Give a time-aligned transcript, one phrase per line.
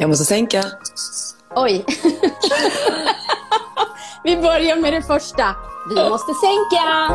[0.00, 0.64] Jag måste sänka.
[1.56, 1.84] Oj.
[4.24, 5.56] Vi börjar med det första.
[5.88, 7.14] Vi måste sänka.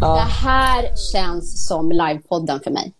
[0.00, 2.92] Det här känns som livepodden för mig.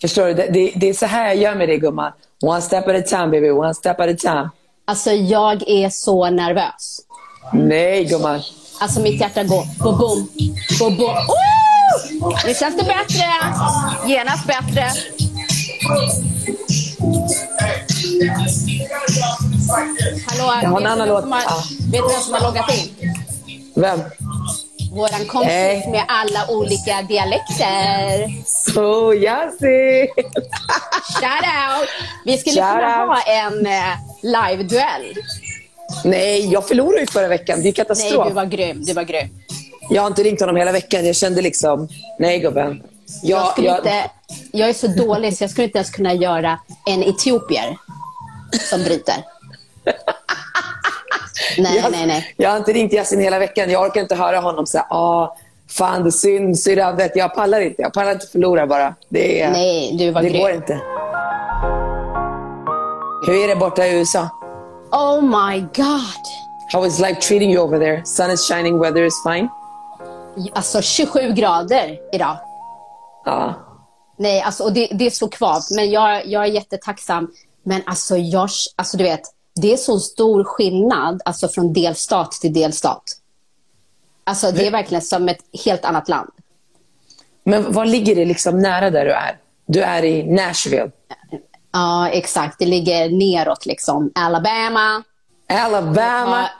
[0.00, 0.34] Förstår du?
[0.34, 2.12] Det, det, det är så här jag gör med dig gumman.
[2.42, 4.50] One step at a time baby, one step at a time.
[4.84, 7.00] Alltså, jag är så nervös.
[7.52, 8.40] Nej gumman.
[8.80, 10.28] Alltså, mitt hjärta går bo bom,
[10.80, 11.10] bo bom.
[11.10, 11.63] Oh!
[12.46, 13.24] Nu känns det bättre.
[14.06, 14.90] Genast bättre.
[20.26, 21.24] Hallå, Jag har en annan låt.
[21.24, 21.62] har- Ja.
[21.92, 23.14] Vet du vem som har loggat in?
[23.74, 24.00] Vem?
[24.92, 25.88] Våran kompis Nej.
[25.90, 28.24] med alla olika dialekter.
[28.76, 30.08] Oh, Yassi!
[31.20, 31.88] Shout out!
[32.24, 33.08] Vi skulle Shout kunna out.
[33.10, 35.14] ha en eh, live-duell.
[36.04, 37.56] Nej, jag förlorade ju förra veckan.
[37.58, 38.28] Det är Nej, katastrof.
[38.28, 38.84] du var grym.
[38.84, 39.28] Du var grym.
[39.90, 41.06] Jag har inte ringt honom hela veckan.
[41.06, 42.82] Jag kände liksom, nej gubben.
[43.22, 44.10] Jag, Jag, skulle jag, Inte,
[44.52, 47.76] jag är så dålig så jag skulle inte ens kunna göra en etiopier
[48.70, 49.14] som bryter.
[51.58, 52.34] Nej, jag, nej, nej.
[52.36, 53.70] jag har inte ringt Yasin hela veckan.
[53.70, 55.36] Jag orkar inte höra honom säga, ah,
[55.70, 57.00] fan det synd, syrran.
[57.14, 57.82] Jag pallar inte.
[57.82, 58.94] Jag pallar inte förlora bara.
[59.08, 60.40] Det, är, Nej, du var det grym.
[60.40, 60.80] går inte.
[63.26, 64.28] Hur är det borta i USA?
[64.92, 66.22] Oh my god!
[66.72, 68.02] How is life treating you over there?
[68.04, 69.48] Sun is shining, weather is fine?
[70.52, 72.36] Alltså 27 grader idag.
[73.24, 73.54] Ja.
[74.18, 75.70] Nej, alltså, och det, det är så kvavt.
[75.70, 77.32] Men jag, jag är jättetacksam.
[77.62, 79.22] Men alltså, jag, alltså, du vet,
[79.54, 83.02] det är så stor skillnad alltså, från delstat till delstat.
[84.24, 86.30] Alltså, det är verkligen som ett helt annat land.
[87.44, 89.38] Men var ligger det liksom nära där du är?
[89.66, 90.90] Du är i Nashville.
[91.72, 92.58] Ja, exakt.
[92.58, 94.12] Det ligger neråt, liksom.
[94.14, 95.02] Alabama.
[95.48, 96.50] Alabama.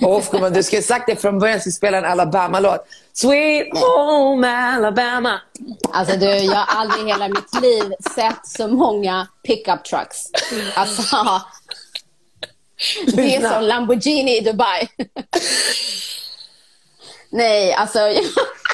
[0.00, 1.52] Ja, gumman, du skulle sagt det från början.
[1.52, 2.86] Jag skulle spela en Alabama-låt.
[3.16, 5.40] Sweet home Alabama.
[5.92, 10.16] Alltså, du, jag har aldrig i hela mitt liv sett så många pickup trucks.
[10.74, 11.16] Alltså,
[13.06, 14.88] det är som Lamborghini i Dubai.
[17.30, 17.98] Nej, alltså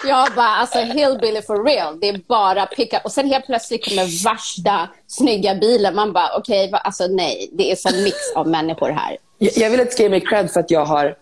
[0.05, 2.01] jag, bara, alltså hillbilly for real.
[2.01, 3.05] Det är bara pickup.
[3.05, 5.95] Och sen helt plötsligt kommer värsta snygga bilen.
[5.95, 7.51] Man bara, okej, okay, alltså nej.
[7.53, 9.17] Det är som mix av människor här.
[9.39, 11.17] Jag, jag vill ska ge mig cred för att jag har...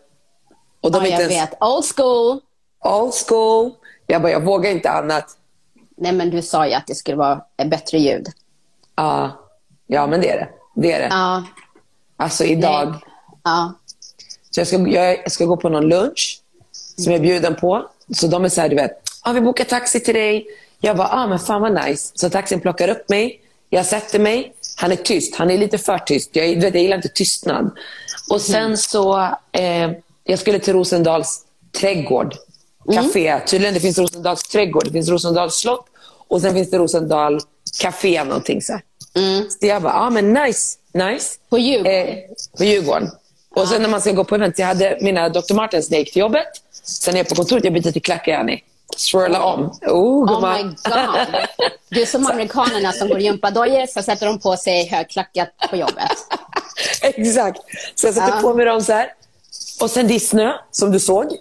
[0.83, 1.63] Och de Ja, jag ens vet.
[1.63, 2.41] Old school.
[2.85, 3.73] Old school.
[4.07, 5.37] Jag bara, jag vågar inte annat.
[5.97, 8.29] Nej, men du sa ju att det skulle vara bättre ljud.
[8.97, 9.41] Ja,
[9.87, 10.49] ja men det är det.
[10.75, 11.09] Det är det.
[11.11, 11.45] Ja.
[12.17, 12.89] Alltså idag.
[12.89, 13.01] Nej.
[13.45, 13.75] Ja.
[14.51, 16.41] Så jag ska, jag ska gå på någon lunch
[16.75, 17.87] som jag är bjuden på.
[18.15, 20.47] Så de är så här, du vet, ah, vi bokar taxi till dig.
[20.81, 22.13] Jag bara, ah, men fan vad nice.
[22.15, 23.41] Så taxin plockar upp mig.
[23.71, 24.55] Jag sätter mig.
[24.77, 25.37] Han är tyst.
[25.37, 26.31] Han är lite för tyst.
[26.33, 27.71] Jag, vet, jag gillar inte tystnad.
[28.31, 29.91] Och sen så, eh,
[30.25, 32.35] jag skulle till Rosendals trädgård.
[32.95, 33.41] Café.
[33.47, 35.87] Tydligen det finns Rosendals trädgård, det finns Rosendals slott
[36.29, 37.41] och sen finns det Rosendal
[37.81, 38.83] café någonting så här.
[39.61, 41.39] Så jag bara, ja ah, men nice, nice.
[41.51, 42.09] På Djurgården?
[42.09, 42.17] Eh,
[42.59, 43.11] på Djurgården.
[43.57, 45.55] Och sen när man ska gå på event, jag hade mina Dr.
[45.55, 46.47] Martens när jag gick till jobbet.
[46.83, 48.63] Sen är jag på kontoret, jag byter till klackar, Annie.
[48.97, 49.79] Swirla om.
[49.87, 51.37] Oh, Oh my god.
[51.89, 55.77] Du är som amerikanerna som går i gympadojor, så sätter de på sig högklackat på
[55.77, 56.11] jobbet.
[57.03, 57.61] Exakt.
[57.95, 58.41] Så jag sätter Ja.
[58.43, 59.13] på mig dem så här.
[59.81, 61.25] Och sen det är snö, som du såg.
[61.25, 61.37] Mm.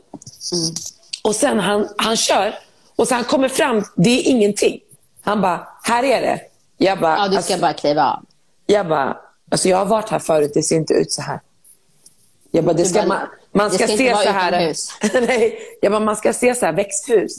[1.24, 2.56] Och sen han, han kör.
[2.96, 4.80] Och sen han kommer fram, det är ingenting.
[5.22, 6.42] Han bara, här är det.
[6.78, 8.26] Jag bara, Ja, du ska alltså, bara kliva av.
[8.66, 9.18] jag bara,
[9.52, 11.40] alltså jag har varit här förut, det ser inte ut så här.
[12.52, 14.74] Jag bara, det ska, bara, man, man ska, ska se så här.
[15.28, 17.38] Nej, jag bara, man ska se så här växthus.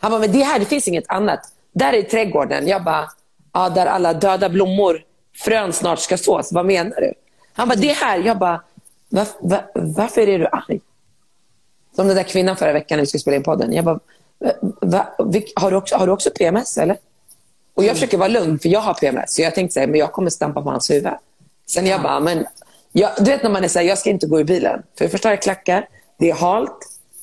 [0.00, 1.40] Han bara, men det här, det finns inget annat.
[1.72, 2.68] Där är trädgården.
[2.68, 3.08] Jag bara,
[3.52, 5.02] ja, där alla döda blommor,
[5.36, 6.52] frön snart ska sås.
[6.52, 7.14] Vad menar du?
[7.52, 8.18] Han bara, det här.
[8.18, 8.62] Jag bara,
[9.08, 10.80] var, var, varför är du arg?
[11.96, 13.72] Som den där kvinnan förra veckan när vi skulle spela in podden.
[13.72, 14.00] Jag bara,
[14.80, 15.06] va,
[15.54, 16.96] har, du också, har du också PMS eller?
[17.74, 19.34] Och jag försöker vara lugn för jag har PMS.
[19.34, 21.12] Så jag tänkte här, men jag kommer stampa på hans huvud.
[21.66, 22.46] Sen jag bara, men
[22.92, 24.82] jag, du vet när man är så här, jag ska inte gå i bilen.
[24.98, 25.88] För det första har jag klackar,
[26.18, 26.78] det är halt,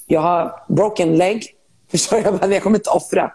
[0.08, 1.54] jag har broken leg.
[1.92, 2.40] Förstår jag?
[2.40, 3.32] bara, Jag kommer inte offra.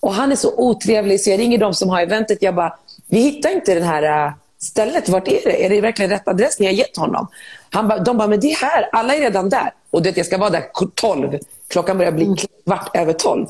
[0.00, 2.38] Och han är så otrevlig så jag ringer de som har eventet.
[2.42, 2.78] Jag bara,
[3.08, 5.64] vi hittar inte den här uh, stället, vart är det?
[5.64, 7.28] Är det verkligen rätt adress ni har gett honom?
[7.72, 9.72] Han ba, de bara, men det är här, alla är redan där.
[9.90, 10.64] Och du vet, jag ska vara där
[10.94, 11.38] 12.
[11.68, 13.46] Klockan börjar bli kvart över 12.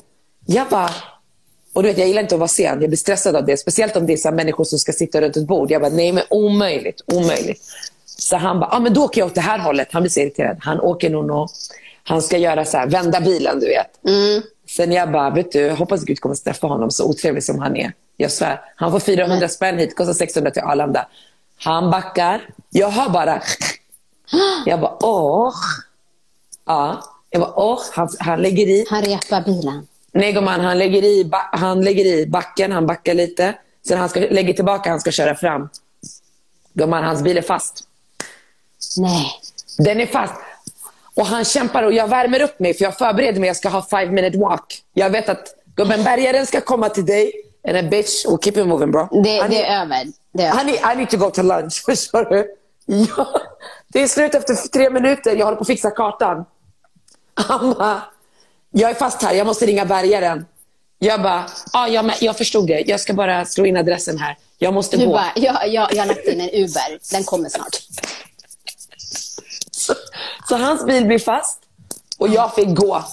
[0.47, 0.91] Jag bara,
[1.73, 2.81] och du vet, jag gillar inte att vara sen.
[2.81, 3.57] Jag blir stressad av det.
[3.57, 5.71] Speciellt om det är så människor som ska sitta runt ett bord.
[5.71, 7.63] Jag bara, nej men omöjligt, omöjligt.
[8.05, 9.89] Så han bara, ah, men då åker jag åt det här hållet.
[9.93, 10.57] Han blir så irriterad.
[10.61, 11.49] Han åker nog nå,
[12.05, 14.05] han ska göra så här, vända bilen, du vet.
[14.09, 14.43] Mm.
[14.69, 17.77] Sen jag bara, vet du, jag hoppas Gud kommer straffa honom så otrevlig som han
[17.77, 17.93] är.
[18.17, 18.61] Jag svär.
[18.77, 19.49] Han får 400 mm.
[19.49, 21.09] spänn hit, kostar 600 till Arlanda.
[21.59, 22.49] Han backar.
[22.71, 23.43] Jag hör bara...
[24.67, 25.55] Jag bara, åh.
[26.67, 27.03] Ja.
[27.31, 27.81] Jag bara, åh.
[27.93, 28.87] Han, han lägger i.
[28.91, 29.87] Han repar bilen.
[30.13, 33.55] Nej gumman, han lägger, i, han lägger i backen, han backar lite.
[33.89, 35.69] Sen han ska, lägger tillbaka, han ska köra fram.
[36.73, 37.85] Gumman, hans bil är fast.
[38.97, 39.33] Nej.
[39.79, 40.35] Den är fast.
[41.15, 43.47] Och han kämpar och jag värmer upp mig för jag förbereder mig.
[43.47, 44.83] Jag ska ha five minute walk.
[44.95, 47.33] Jag vet att gubben bärgaren ska komma till dig.
[47.69, 49.23] And a bitch will keep it moving bro.
[49.23, 50.07] Det, det är över.
[50.33, 51.83] Det är I, need, I need to go to lunch.
[51.87, 52.47] Förstår du?
[53.93, 55.37] Det är slut efter tre minuter.
[55.37, 56.45] Jag håller på att fixa kartan.
[57.35, 58.03] Han bara,
[58.71, 59.35] jag är fast här.
[59.35, 60.47] Jag måste ringa bärgaren.
[60.99, 62.81] Jag bara, ah, jag, jag förstod det.
[62.87, 64.39] Jag ska bara slå in adressen här.
[64.59, 65.13] Jag måste du gå.
[65.13, 67.13] Bara, jag, jag, jag har lagt in en Uber.
[67.13, 67.77] Den kommer snart.
[69.71, 69.95] Så,
[70.49, 71.59] så, hans bil blir fast
[72.19, 73.05] och jag fick gå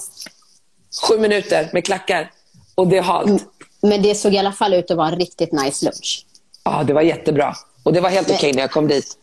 [1.08, 2.30] sju minuter med klackar
[2.74, 3.42] och det är halt.
[3.82, 6.26] Men det såg i alla fall ut att vara en riktigt nice lunch.
[6.64, 7.54] Ja, det var jättebra.
[7.82, 9.16] Och det var helt okej okay när jag kom dit.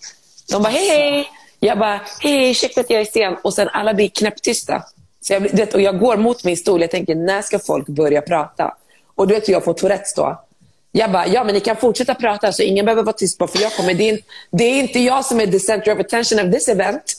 [0.52, 1.30] De bara, hej, hej.
[1.60, 3.36] Jag bara, hej, ursäkta att jag är sen.
[3.44, 4.84] Och sen alla blir knäpptysta.
[5.22, 6.82] Så jag, vet, och jag går mot min stol.
[6.82, 8.74] Jag tänker, när ska folk börja prata?
[9.16, 10.44] Och du vet, jag får Tourettes då.
[10.92, 13.62] Jag bara, ja men ni kan fortsätta prata så ingen behöver vara tyst bara för
[13.62, 13.94] jag kommer.
[13.94, 14.20] Det är,
[14.52, 17.14] det är inte jag som är the center of attention of this event.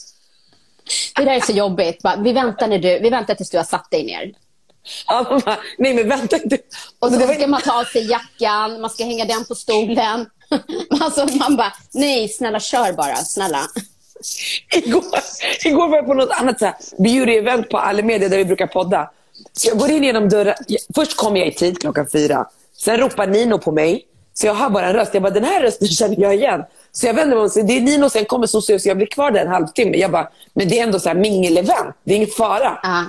[1.16, 2.00] Det där är så jobbigt.
[2.24, 4.32] vi, väntar när du, vi väntar tills du har satt dig ner.
[5.06, 6.58] Ja, bara, nej men vänta inte.
[6.98, 10.26] Och så ska man ta av sig jackan, man ska hänga den på stolen.
[11.00, 13.60] alltså, man bara, nej snälla kör bara, snälla.
[14.74, 15.04] Igår,
[15.64, 16.60] igår var jag på något annat
[16.98, 19.10] beauty-event på Alemedia där vi brukar podda.
[19.52, 20.54] Så jag går in genom dörren.
[20.94, 22.46] Först kommer jag i tid klockan fyra.
[22.76, 24.04] Sen ropar Nino på mig.
[24.34, 25.14] Så jag hör bara en röst.
[25.14, 26.64] Jag bara, den här rösten känner jag igen.
[26.92, 28.10] Så jag vänder mig och säger, det är Nino.
[28.10, 29.96] Sen kommer Socio, så jag blir kvar där en halvtimme.
[29.96, 31.94] Jag bara, men det är ändå så här mingel-event.
[32.04, 32.70] Det är ingen fara.
[32.84, 33.02] Uh.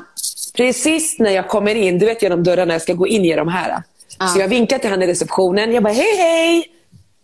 [0.55, 3.69] Precis när jag kommer in, du vet genom dörrarna, jag ska gå in de här.
[3.69, 4.33] Uh.
[4.33, 5.73] Så jag vinkar till han i receptionen.
[5.73, 6.65] Jag bara, hej hej!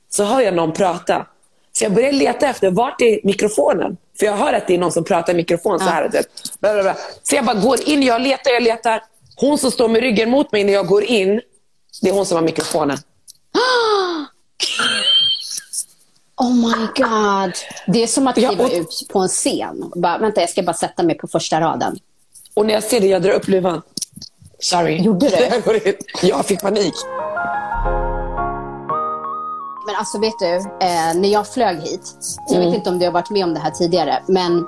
[0.09, 1.25] Så hör jag någon prata.
[1.77, 3.97] Så jag börjar leta efter, vart är mikrofonen?
[4.19, 6.03] För jag hör att det är någon som pratar i mikrofon så här.
[6.03, 6.93] Uh.
[7.23, 9.03] Så jag bara går in, jag letar, jag letar.
[9.35, 11.41] Hon som står med ryggen mot mig när jag går in,
[12.01, 12.97] det är hon som har mikrofonen.
[16.37, 17.53] Oh my god.
[17.87, 18.71] Det är som att kliva ja, och...
[18.73, 19.91] ut på en scen.
[19.95, 21.99] Bara, vänta, jag ska bara sätta mig på första raden.
[22.53, 23.81] Och när jag ser det, jag drar upp luvan.
[24.59, 25.01] Sorry.
[25.01, 25.97] Gjorde du?
[26.27, 26.93] Jag fick panik.
[29.85, 32.15] Men alltså vet du, eh, när jag flög hit,
[32.47, 32.69] jag mm.
[32.69, 34.67] vet inte om du har varit med om det här tidigare, men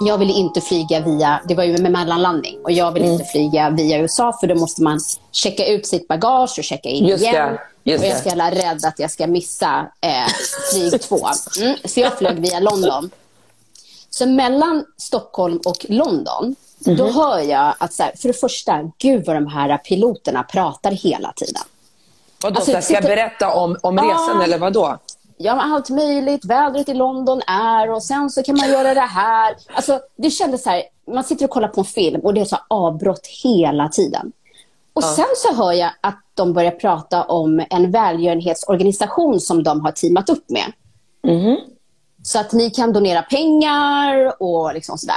[0.00, 3.12] jag ville inte flyga via, det var ju med mellanlandning, och jag ville mm.
[3.12, 5.00] inte flyga via USA för då måste man
[5.32, 7.58] checka ut sitt bagage och checka in Just igen.
[7.84, 7.90] Det.
[7.90, 10.32] Just och jag är så jävla rädd att jag ska missa eh,
[10.72, 11.28] flyg två.
[11.60, 11.76] Mm.
[11.84, 13.10] Så jag flög via London.
[14.10, 16.56] Så mellan Stockholm och London,
[16.86, 16.98] mm.
[16.98, 20.90] då hör jag att så här, för det första, gud vad de här piloterna pratar
[20.90, 21.62] hela tiden.
[22.42, 24.98] Vadå, alltså, ska jag berätta om, om resan ah, eller vad då?
[25.36, 26.44] Ja, allt möjligt.
[26.44, 29.56] Vädret i London är och sen så kan man göra det här.
[29.74, 32.44] Alltså, det kändes så här, man sitter och kollar på en film och det är
[32.44, 34.32] så avbrott hela tiden.
[34.92, 35.12] Och ja.
[35.16, 40.28] sen så hör jag att de börjar prata om en välgörenhetsorganisation som de har teamat
[40.28, 40.72] upp med.
[41.24, 41.56] Mm.
[42.22, 45.14] Så att ni kan donera pengar och liksom sådär.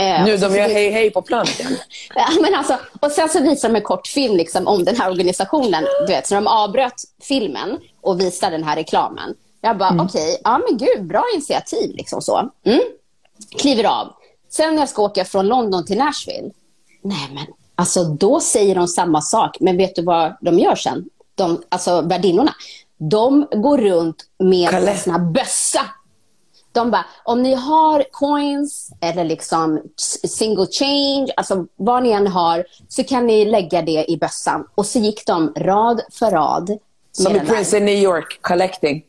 [0.00, 1.66] Eh, nu, de gör hej hej på planken.
[2.14, 5.10] ja, men alltså, och sen så visar de en kort film liksom, om den här
[5.10, 5.84] organisationen.
[6.06, 9.34] Du vet, så de avbröt filmen och visade den här reklamen.
[9.60, 10.06] Jag bara, mm.
[10.06, 11.90] okej, okay, ja men gud, bra initiativ.
[11.94, 12.50] Liksom så.
[12.64, 12.80] Mm.
[13.58, 14.12] Kliver av.
[14.50, 16.50] Sen när jag ska åka från London till Nashville,
[17.02, 19.56] nej men alltså då säger de samma sak.
[19.60, 21.04] Men vet du vad de gör sen?
[21.34, 22.54] De, alltså värdinnorna.
[22.98, 24.90] De går runt med Kalle.
[24.90, 25.80] en sån här bössa
[26.72, 29.82] de bara, om ni har coins eller liksom
[30.28, 34.66] single change, alltså vad ni än har, så kan ni lägga det i bössan.
[34.74, 36.78] Och så gick de rad för rad.
[37.12, 39.02] Som i Prince in New York, collecting.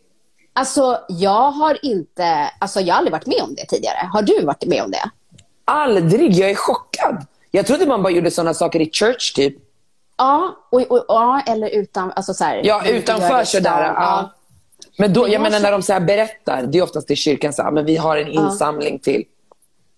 [0.53, 4.09] Alltså, jag har inte, alltså jag har aldrig varit med om det tidigare.
[4.13, 5.09] Har du varit med om det?
[5.65, 7.25] Aldrig, jag är chockad.
[7.51, 9.57] Jag trodde man bara gjorde sådana saker i church typ.
[10.17, 13.93] Ja, och, och, ja eller utan, alltså så här, Ja, utanför sådär.
[13.95, 14.31] Ja.
[15.01, 17.71] Men då, jag menar när de så berättar, det är oftast i kyrkan så här,
[17.71, 19.23] men vi har en insamling till.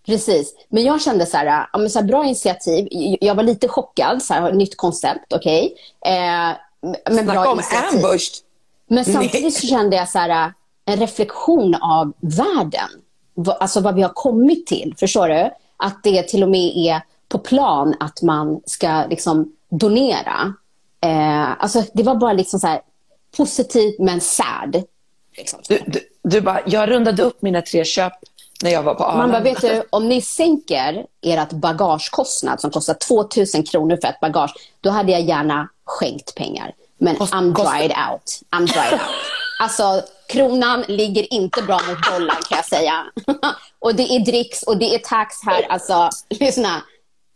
[0.06, 0.56] Precis.
[0.70, 2.88] Men jag kände så här, ja, men så här, bra initiativ.
[3.22, 5.76] Jag var lite chockad, så här, nytt koncept, okej.
[6.02, 6.14] Okay.
[6.16, 7.62] Eh, Snacka om
[7.94, 8.32] ambushed.
[8.88, 10.54] Men samtidigt så kände jag så här,
[10.86, 12.90] en reflektion av världen.
[13.60, 14.94] Alltså vad vi har kommit till.
[14.98, 15.50] Förstår du?
[15.78, 20.54] Att det till och med är på plan att man ska liksom donera.
[21.02, 22.82] Eh, alltså det var bara liksom så här
[23.38, 24.84] positivt men sad.
[25.38, 25.60] Liksom.
[25.68, 28.14] Du, du, du bara, jag rundade upp mina tre köp
[28.64, 29.22] när jag var på Arlanda.
[29.24, 34.20] Man bara, vet du, om ni sänker ert bagagekostnad som kostar 2000 kronor för ett
[34.20, 36.74] bagage, då hade jag gärna skänkt pengar.
[36.98, 38.40] Men Kost- I'm kost- dried out.
[38.52, 39.02] I'm dried out.
[39.60, 43.06] Alltså, kronan ligger inte bra mot dollarn kan jag säga.
[43.80, 45.66] och det är dricks och det är tax här.
[45.70, 46.82] Alltså, lyssna.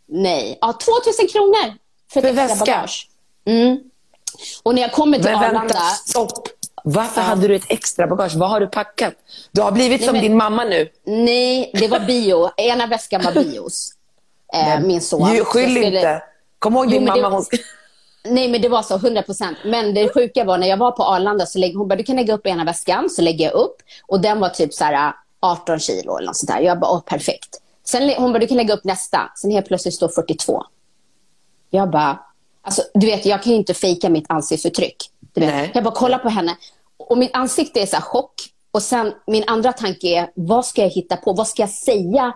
[0.08, 0.58] Nej.
[0.60, 1.74] Ja, 2000 kronor
[2.12, 2.64] för ett extra väska?
[2.64, 3.08] bagage.
[3.44, 3.78] Mm.
[4.62, 5.80] Och när jag kommer till vänta, Arlanda...
[5.80, 6.48] stopp.
[6.84, 8.34] Varför hade du ett extra bagage?
[8.36, 9.14] Vad har du packat?
[9.52, 10.88] Du har blivit som men- din mamma nu.
[11.06, 12.50] Nej, det var bio.
[12.56, 13.92] Ena väskan var bios.
[14.54, 15.34] Eh, min son.
[15.34, 16.22] Ju, skyll skulle- inte.
[16.58, 17.42] Kom ihåg din Jo, mamma.
[17.42, 17.56] Ska-
[18.24, 19.58] Nej, men det var så, 100 procent.
[19.64, 22.16] Men det sjuka var när jag var på Arlanda så lägger hon bara, du kan
[22.16, 23.10] lägga upp ena väskan.
[23.10, 26.50] Så lägger jag upp och den var typ så här 18 kilo eller något sånt
[26.50, 26.60] där.
[26.60, 27.48] Jag bara, åh perfekt.
[27.84, 29.32] Sen hon bara, du kan lägga upp nästa.
[29.36, 30.64] Sen helt plötsligt står 42.
[31.70, 32.18] Jag bara,
[32.68, 34.96] alltså du vet, jag kan ju inte fejka mitt ansiktsuttryck.
[35.74, 36.56] Jag bara kollar på henne
[36.96, 38.34] och mitt ansikte är så här chock.
[38.70, 41.32] Och sen min andra tanke är, vad ska jag hitta på?
[41.32, 42.34] Vad ska jag säga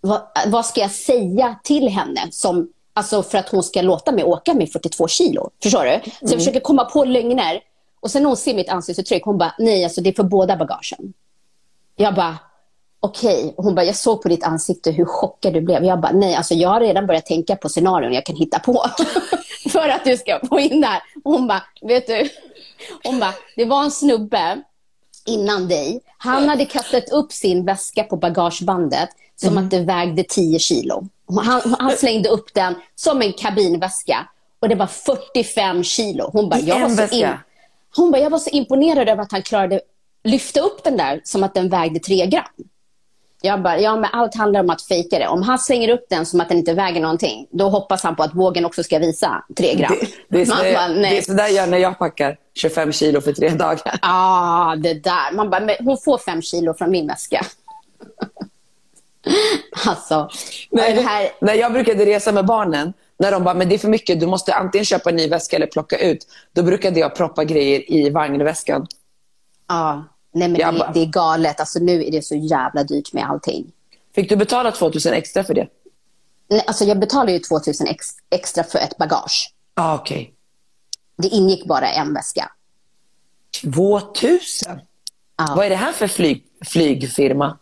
[0.00, 4.24] vad, vad ska jag säga till henne som, alltså för att hon ska låta mig
[4.24, 5.50] åka med 42 kilo?
[5.62, 6.10] Förstår du?
[6.10, 7.60] Så jag försöker komma på lögner.
[8.00, 10.56] Och sen när hon ser mitt ansiktsuttryck, hon bara, nej, alltså det är för båda
[10.56, 11.12] bagagen.
[11.96, 12.36] Jag bara,
[13.04, 13.54] okej.
[13.56, 15.84] Och Hon bara, jag såg på ditt ansikte hur chockad du blev.
[15.84, 18.84] Jag bara, nej, alltså jag har redan börjat tänka på scenarion jag kan hitta på.
[19.68, 21.02] för att du ska få in det här.
[21.24, 22.28] Hon bara, vet du?
[23.04, 24.62] Hon bara, det var en snubbe
[25.26, 26.00] innan dig.
[26.18, 29.64] Han hade kastat upp sin väska på bagagebandet som Mm.
[29.64, 31.08] att det vägde 10 kilo.
[31.42, 34.28] Han, han slängde upp den som en kabinväska
[34.60, 36.30] och det var 45 kilo.
[36.32, 37.38] Hon bara, jag var, så väska?
[37.96, 39.80] hon bara, jag var så imponerad över att han klarade
[40.24, 42.44] lyfta upp den där som att den vägde 3 gram.
[43.44, 45.28] Jag bara, ja men allt handlar om att fejka det.
[45.28, 48.22] Om han slänger upp den som att den inte väger någonting, då hoppas han på
[48.22, 49.92] att vågen också ska visa 3 gram.
[50.00, 52.36] Det, det, är så, Man bara, det är så där jag gör när jag packar
[52.54, 53.98] 25 kilo för tre dagar.
[54.02, 55.32] Ah, det där.
[55.32, 57.46] Man bara, hon får fem kilo från min väska.
[59.86, 60.30] alltså,
[60.70, 61.28] Nej, det här...
[61.40, 64.26] När jag brukade resa med barnen, när de bara, men det är för mycket, du
[64.26, 66.26] måste antingen köpa en ny väska eller plocka ut.
[66.52, 68.86] Då brukade jag proppa grejer i vagnväskan.
[69.68, 71.60] Ja, nej men det, det är galet.
[71.60, 73.72] Alltså nu är det så jävla dyrt med allting.
[74.14, 75.68] Fick du betala 2000 extra för det?
[76.48, 79.54] Nej, Alltså jag betalar ju 2000 ex, extra för ett bagage.
[79.74, 80.34] Ah, Okej.
[81.16, 82.50] Det ingick bara en väska.
[83.62, 84.80] 2000?
[85.36, 85.54] Ja.
[85.56, 87.58] Vad är det här för flyg, flygfirma?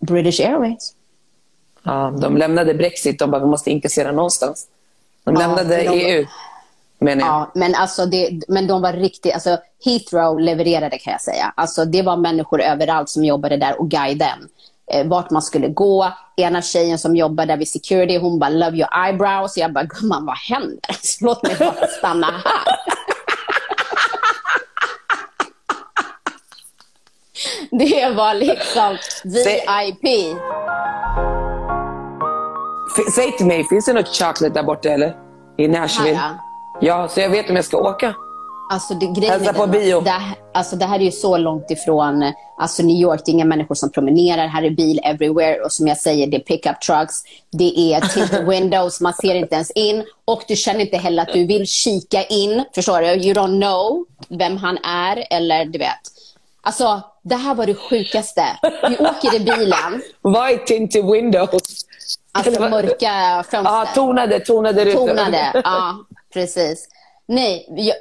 [0.00, 0.94] British Airways.
[1.82, 3.18] Ja, de lämnade Brexit.
[3.18, 4.66] De bara, vi måste inkassera någonstans.
[5.24, 6.26] De lämnade de- EU,
[7.06, 7.28] jag.
[7.28, 9.34] Ja, men, alltså det, men de var riktigt...
[9.34, 11.52] Alltså Heathrow levererade kan jag säga.
[11.56, 14.48] Alltså det var människor överallt som jobbade där och guidade en.
[14.92, 16.12] Eh, vart man skulle gå.
[16.36, 19.56] Ena tjejen som jobbade där vid security, hon bara “love your eyebrows”.
[19.56, 20.78] Jag bara “gumman, vad händer?
[20.88, 22.64] Alltså, låt mig bara stanna här”.
[27.78, 30.36] Det var liksom VIP.
[33.14, 35.16] Säg till mig, finns det något chocolate där borta eller?
[35.58, 36.14] I Nashville?
[36.14, 36.34] Här,
[36.80, 38.14] Ja, så jag vet om jag ska åka.
[38.70, 40.00] Alltså det, grejen Hälsa på den, bio.
[40.00, 40.20] Det,
[40.54, 43.22] alltså det här är ju så långt ifrån alltså New York.
[43.24, 44.46] Det är inga människor som promenerar.
[44.46, 45.60] Här är bil everywhere.
[45.60, 47.22] Och som jag säger, det är pickup trucks.
[47.52, 49.00] Det är tinted windows.
[49.00, 50.04] Man ser inte ens in.
[50.24, 52.64] Och du känner inte heller att du vill kika in.
[52.74, 53.06] Förstår du?
[53.06, 55.26] You don't know vem han är.
[55.30, 56.00] Eller du vet.
[56.62, 58.44] Alltså, det här var det sjukaste.
[58.88, 60.02] Vi åker i bilen.
[60.22, 61.86] Vad är tinted windows?
[62.32, 63.72] Alltså mörka fönster.
[63.72, 65.08] Ja, tonade, tonade rutor.
[65.08, 65.94] Tonade, ja
[66.34, 66.88] precis.
[67.26, 67.92] Nej, vi,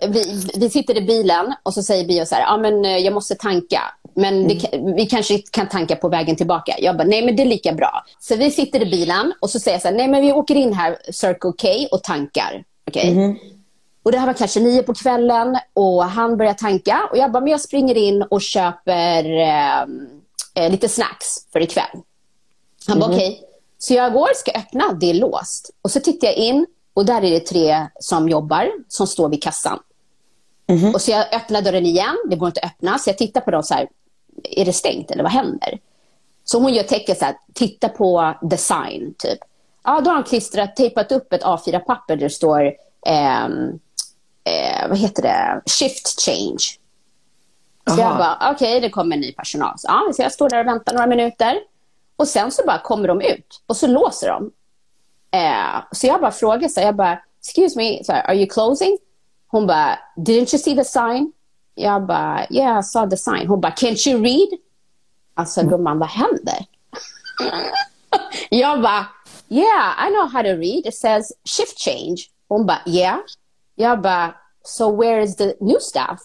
[0.55, 3.35] vi, sitter i bilen och så säger Bio så här, ja men eh, jag måste
[3.35, 3.81] tanka.
[4.15, 6.75] Men det, kan- vi kanske kan tanka på vägen tillbaka.
[6.79, 8.03] Jag bara, nej men det är lika bra.
[8.19, 10.55] Så vi sitter i bilen och så säger jag så här, nej men vi åker
[10.55, 12.63] in här Circle K och tankar.
[12.87, 13.09] Okej?
[14.03, 17.07] Och det här var kanske nio på kvällen och han börjar tanka.
[17.11, 19.81] Och jag bara, men jag springer in och köper eh,
[20.65, 21.97] eh, lite snacks för ikväll.
[22.87, 23.41] Han bara okej.
[23.77, 25.69] Så jag går, ska öppna, det är låst.
[25.81, 29.43] Och så tittar jag in och där är det tre som jobbar som står vid
[29.43, 29.79] kassan.
[30.93, 32.97] Och så jag öppnar dörren igen, det går inte att öppna.
[32.99, 33.87] Så jag tittar på dem så här,
[34.43, 35.79] är det stängt eller vad händer?
[36.43, 39.39] Så hon gör tecken så här, titta på design typ.
[39.83, 42.73] Ja, då har han klistrat, tejpat upp ett A4-papper där det står,
[43.05, 43.79] ehm,
[44.43, 46.63] eh, vad heter det, shift change.
[47.87, 48.17] Så jag Aha.
[48.17, 49.79] bara, okej, det kommer ny personal.
[49.79, 51.59] Så, ja, så jag står där och väntar några minuter.
[52.15, 54.51] Och sen så bara kommer de ut och så låser de.
[55.33, 58.97] Eh, så jag bara frågar, så jag bara, excuse me, så här, are you closing?
[59.47, 61.31] Hon bara, didn't you see the sign?
[61.75, 63.47] Jag bara, yeah, I saw the sign.
[63.47, 64.59] Hon bara, can't you read?
[65.33, 66.65] Alltså gumman, vad händer?
[68.49, 69.05] jag bara,
[69.49, 70.85] yeah, I know how to read.
[70.85, 72.29] It says shift change.
[72.47, 73.19] Hon bara, yeah.
[73.75, 76.19] Jag bara, so where is the new staff?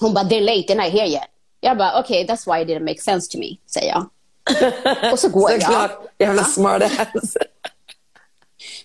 [0.00, 1.28] Hon bara, they're late, they're not here yet.
[1.60, 4.08] Jag bara, okay, that's why it didn't make sense to me, säger jag.
[5.12, 5.62] Och så går jag.
[5.62, 6.00] Såklart.
[6.18, 6.82] Jävla smart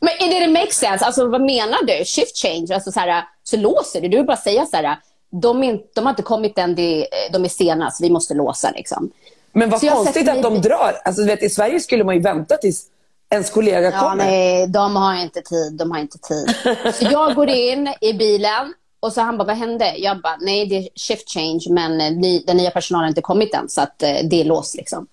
[0.01, 1.05] Men it didn't make sense.
[1.05, 2.05] Alltså vad menar du?
[2.05, 2.67] Shift change?
[2.73, 4.07] Alltså så, här, så låser du.
[4.07, 4.97] Du vill bara säga så här,
[5.31, 8.71] de, är, de har inte kommit än, de, de är sena, så vi måste låsa
[8.71, 9.11] liksom.
[9.53, 11.01] Men vad Så konstigt att de drar.
[11.05, 12.85] Alltså, vet, I Sverige skulle man ju vänta tills
[13.29, 14.15] ens kollega Ja, kommer.
[14.15, 15.73] nej, de har inte tid.
[15.73, 16.55] De har inte tid.
[16.93, 19.93] Så jag går in i bilen och så han bara, vad hände?
[19.97, 23.53] Jag bara, nej det är shift change men eh, den nya personalen har inte kommit
[23.53, 25.07] än så att eh, det är låst liksom.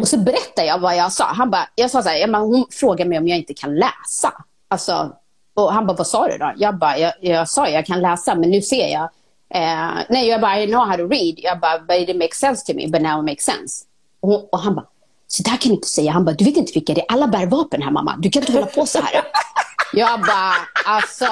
[0.00, 1.24] Och så berättar jag vad jag sa.
[1.24, 4.32] Han bara, jag sa så här, bara, hon frågar mig om jag inte kan läsa.
[4.68, 5.12] Alltså,
[5.54, 6.52] och han bara, vad sa du då?
[6.56, 9.08] Jag bara, jag, jag sa jag kan läsa men nu ser jag.
[9.54, 11.34] Eh, nej, jag bara, I know how to read.
[11.36, 13.84] Jag bara, but it makes sense to me, but now it makes sense.
[14.20, 14.86] Och, och han bara,
[15.26, 16.12] så där kan du inte säga.
[16.12, 17.12] Han bara, du vet inte vilka det är.
[17.12, 18.16] Alla bär vapen här mamma.
[18.18, 19.22] Du kan inte hålla på så här.
[19.92, 20.52] Jag bara,
[20.84, 21.24] alltså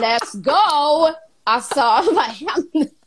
[0.00, 1.14] let's go.
[1.44, 1.80] Alltså
[2.14, 3.01] vad händer?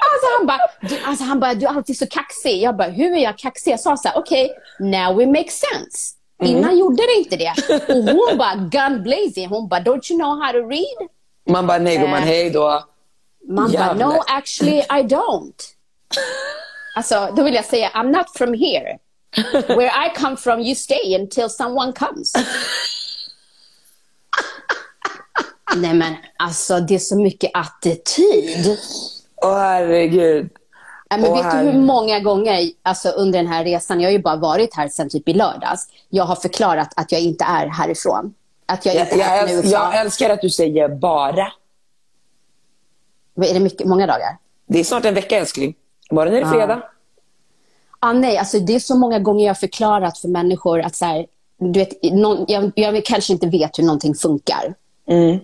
[0.00, 2.62] Alltså han bara, du, alltså han bara, du är alltid så kaxig.
[2.62, 3.72] Jag bara, hur är jag kaxig?
[3.72, 4.50] Jag sa så här, okej,
[4.80, 6.12] now it makes sense.
[6.42, 7.52] Innan gjorde det inte det.
[7.88, 9.48] Och hon bara, gun blazing.
[9.48, 11.08] Hon bara, don't you know how to read?
[11.48, 12.24] Man bara, nej gumman, Eh.
[12.26, 12.84] hej då.
[13.48, 15.62] Man bara, no actually I don't.
[16.94, 18.98] Alltså, då vill jag säga, I'm not from here.
[19.76, 22.32] Where I come from you stay until someone comes.
[25.76, 28.78] Nej men alltså det är så mycket attityd.
[29.46, 30.48] Åh herregud.
[31.10, 31.70] Nej, men Åh, vet du herre.
[31.70, 35.08] hur många gånger alltså, under den här resan, jag har ju bara varit här sedan
[35.08, 38.34] typ i lördags, jag har förklarat att jag inte är härifrån.
[38.66, 39.68] Att jag Jag, inte jag, är USA.
[39.68, 41.52] jag älskar att du säger bara.
[43.36, 44.36] Är det mycket, många dagar?
[44.66, 45.74] Det är snart en vecka älskling.
[46.10, 46.82] Imorgon är det fredag.
[48.00, 51.04] Ah, nej, alltså det är så många gånger jag har förklarat för människor att så
[51.04, 51.26] här,
[51.58, 54.74] du vet, någon, jag, jag kanske inte vet hur någonting funkar.
[55.08, 55.38] Mm.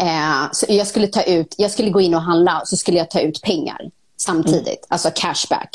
[0.00, 3.10] Eh, så jag skulle ta ut, jag skulle gå in och handla så skulle jag
[3.10, 5.70] ta ut pengar samtidigt, alltså cashback.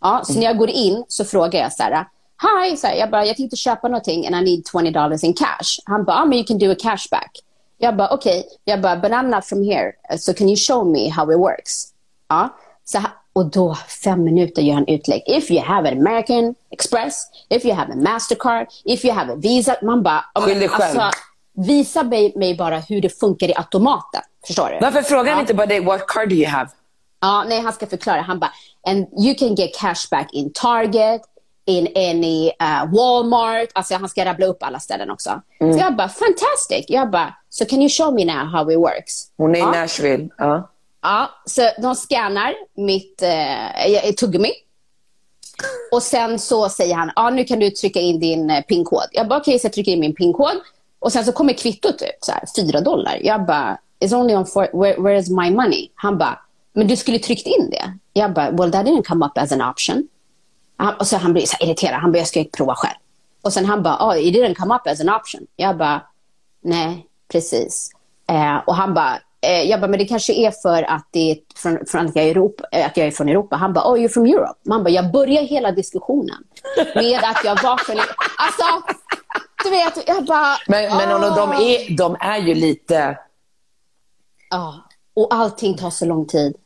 [0.00, 2.06] Ja, så när jag går in så frågar jag så här,
[2.42, 5.34] Hi, så här, jag bara, jag tänkte köpa någonting and I need 20 dollars in
[5.34, 5.78] cash.
[5.84, 7.30] Han bara, ah, men you can do a cashback.
[7.78, 8.40] Jag bara, okej.
[8.40, 8.50] Okay.
[8.64, 11.88] Jag bara, but I'm not from here, so can you show me how it works?
[12.28, 12.48] Ja,
[12.84, 15.22] så här, och då fem minuter gör han utlägg.
[15.26, 19.36] If you have an American Express, if you have a Mastercard, if you have a
[19.36, 19.76] Visa.
[19.82, 21.00] Man bara, Skyll dig själv.
[21.56, 24.22] Visa mig, mig bara hur det funkar i automaten.
[24.46, 24.78] Förstår du?
[24.80, 25.40] Varför frågar han Ja.
[25.40, 26.70] inte bara dig, what card do you have?
[27.20, 28.20] Ja, nej, han ska förklara.
[28.20, 28.52] Han bara,
[28.86, 31.22] and you can get cashback in Target,
[31.66, 33.68] in any uh, Walmart.
[33.72, 35.42] Alltså han ska rabbla upp alla ställen också.
[35.60, 35.72] Mm.
[35.72, 36.84] Så jag bara, fantastic.
[36.88, 39.26] Jag bara, so can you show me now how it works?
[39.36, 39.74] Hon är ja.
[39.76, 40.28] i Nashville.
[40.38, 40.68] Ja.
[41.02, 44.52] Ja, så de scannar mitt eh, tuggummi.
[45.92, 49.06] Och sen så säger han, ja nu kan du trycka in din eh, pinkod.
[49.12, 50.52] Jag bara, okej, så jag trycker in min pinkod.
[51.02, 53.18] Och sen så kommer kvittot ut, så här, 4 dollar.
[53.22, 55.90] Jag bara, it's only on four, where, where is my money?
[55.94, 56.38] Han bara,
[56.72, 57.98] men du skulle tryckt in det.
[58.12, 60.08] Jag bara, well that didn't come up as an option.
[60.76, 62.94] Han, och så han blir så här irriterad, han bara, jag ska prova själv.
[63.42, 65.46] Och sen han bara, oh it didn't come up as an option.
[65.56, 66.02] Jag bara,
[66.62, 67.90] nej, precis.
[68.30, 71.38] Eh, och han bara, eh, jag bara, men det kanske är för att, det är
[71.56, 73.56] från, från att, jag är Europa, eh, att jag är från Europa.
[73.56, 74.60] Han bara, oh you're from Europe.
[74.66, 76.44] Man bara, jag börjar hela diskussionen
[76.94, 77.96] med att jag var från.
[78.38, 78.64] Alltså,
[79.64, 80.56] du vet, jag bara...
[80.66, 83.18] Men, men och de, är, de är ju lite...
[84.50, 84.74] Ja,
[85.14, 86.56] och allting tar så lång tid.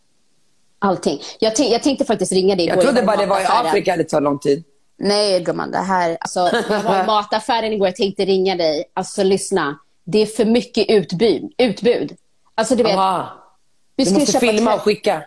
[0.79, 1.21] Allting.
[1.39, 3.45] Jag, jag tänkte faktiskt ringa dig Jag trodde bara det var i.
[3.49, 4.65] Afrika det tar lång tid.
[4.99, 8.85] Nej gumman, det här, alltså, jag var i mataffären igår, jag tänkte ringa dig.
[8.95, 11.53] Alltså lyssna, det är för mycket utbud.
[11.59, 12.17] utbud.
[12.57, 13.29] Alltså du vet, Aha.
[13.97, 15.23] vi Du måste filma tvätt- och skicka.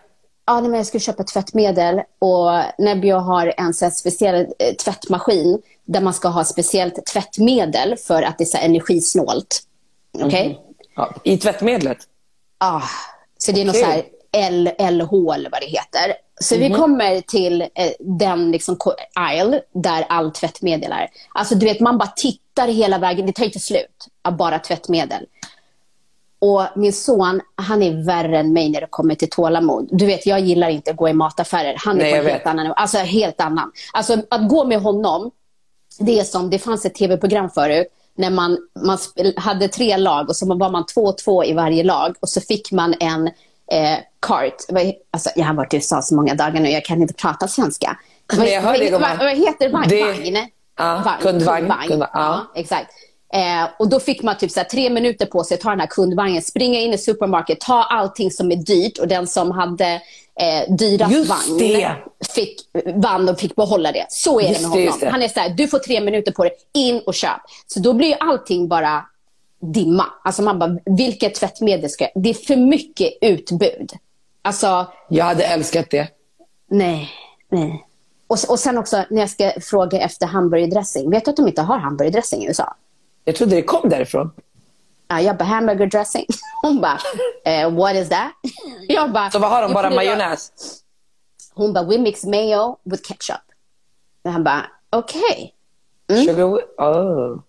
[0.46, 5.62] Ja, nej, men jag skulle köpa tvättmedel och Nebbio har en här speciell eh, tvättmaskin
[5.84, 9.62] där man ska ha speciellt tvättmedel för att det är så energisnålt.
[10.22, 10.60] Okej?
[10.96, 11.98] Ja, I tvättmedlet.
[12.58, 12.82] Ah,
[13.38, 13.84] så det är något Okej.
[13.84, 16.14] så här L, LH eller vad det heter.
[16.40, 18.76] Så vi kommer till eh, den liksom
[19.14, 21.08] aisle där all tvättmedel är.
[21.34, 23.26] Alltså du vet, man bara tittar hela vägen.
[23.26, 25.26] Det tar inte slut av bara tvättmedel.
[26.42, 29.88] Och min son, han är värre än mig när det kommer till tålamod.
[29.92, 31.74] Du vet, jag gillar inte att gå i mataffärer.
[31.78, 33.72] Han är Nej, på en helt annan Alltså helt annan.
[33.92, 35.30] Alltså att gå med honom,
[35.98, 38.98] det är som, det fanns ett tv-program förut när man, man
[39.36, 42.40] hade tre lag och så var man två och två i varje lag och så
[42.40, 43.26] fick man en
[43.72, 44.54] eh, kart.
[45.10, 47.98] Alltså, jag har varit i USA så många dagar nu, jag kan inte prata svenska.
[48.36, 49.68] Men jag hör vad, vad, vad heter det?
[49.68, 49.88] Vagn?
[49.88, 50.48] Det-
[50.78, 52.08] ja, kundvagn, kundvagn, ja.
[52.12, 52.90] ja, exakt.
[53.32, 55.86] Eh, och då fick man typ så tre minuter på sig att ta den här
[55.86, 59.94] kundvagnen, springa in i supermarket, ta allting som är dyrt och den som hade
[60.40, 61.96] eh, dyrast Just vagn det.
[62.34, 62.60] fick,
[62.94, 64.06] vann och fick behålla det.
[64.08, 64.98] Så är Just det med honom.
[65.00, 65.08] det.
[65.10, 67.40] Han är så här, du får tre minuter på dig, in och köp.
[67.66, 69.06] Så då blir ju allting bara
[69.60, 70.04] dimma.
[70.24, 72.22] Alltså man bara, vilket tvättmedel ska jag...
[72.22, 73.92] Det är för mycket utbud.
[74.42, 76.08] Alltså, Jag hade älskat det.
[76.70, 77.10] nej,
[77.50, 77.86] nej.
[78.26, 81.10] Och, och sen också när jag ska fråga efter hamburgerdressing.
[81.10, 82.74] Vet du att de inte har hamburgerdressing i USA?
[83.24, 84.30] Jag trodde det kom därifrån.
[85.08, 86.26] Ja, jag bara, hamburger dressing.
[86.62, 86.98] Hon bara,
[87.44, 88.32] eh, what is that?
[88.88, 89.66] Jag bara, Så vad har de?
[89.70, 90.52] "You Bara put it on-" majonnäs?
[91.54, 93.40] Hon bara, we mix mayo with ketchup.
[94.24, 95.54] Och han bara, okej.
[96.26, 96.44] Sugar...
[96.78, 97.40] Oh.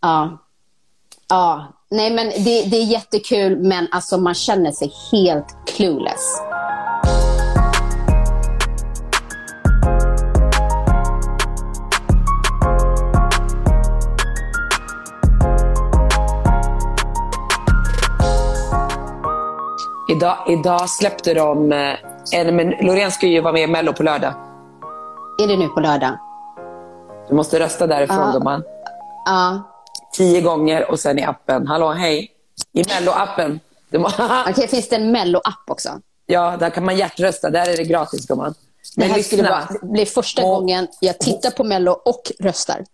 [0.00, 0.38] Ja.
[1.28, 1.72] Ja.
[1.90, 6.40] Nej, men det, det är jättekul, men alltså man känner sig helt clueless.
[20.16, 21.72] Idag, idag släppte de...
[21.72, 21.94] eh,
[22.32, 24.34] En, men Loreen ska ju vara med i Mello på lördag.
[25.42, 26.18] Är det nu på lördag?
[27.28, 28.32] Du måste rösta därifrån Ja.
[28.32, 28.62] gumman.
[29.24, 29.62] Ja.
[30.12, 31.66] Tio gånger och sen i appen.
[31.66, 32.30] Hallå, hej.
[32.72, 33.60] I Mello-appen.
[33.92, 34.08] Må-
[34.50, 35.88] Okej, finns det en Mello-app också?
[36.26, 37.50] ja, där kan man hjärtrösta.
[37.50, 38.54] Där är det gratis gumman.
[38.96, 39.68] Det Men här skulle lyssna.
[39.82, 42.84] det blir första Och- gången jag tittar på Mello och röstar.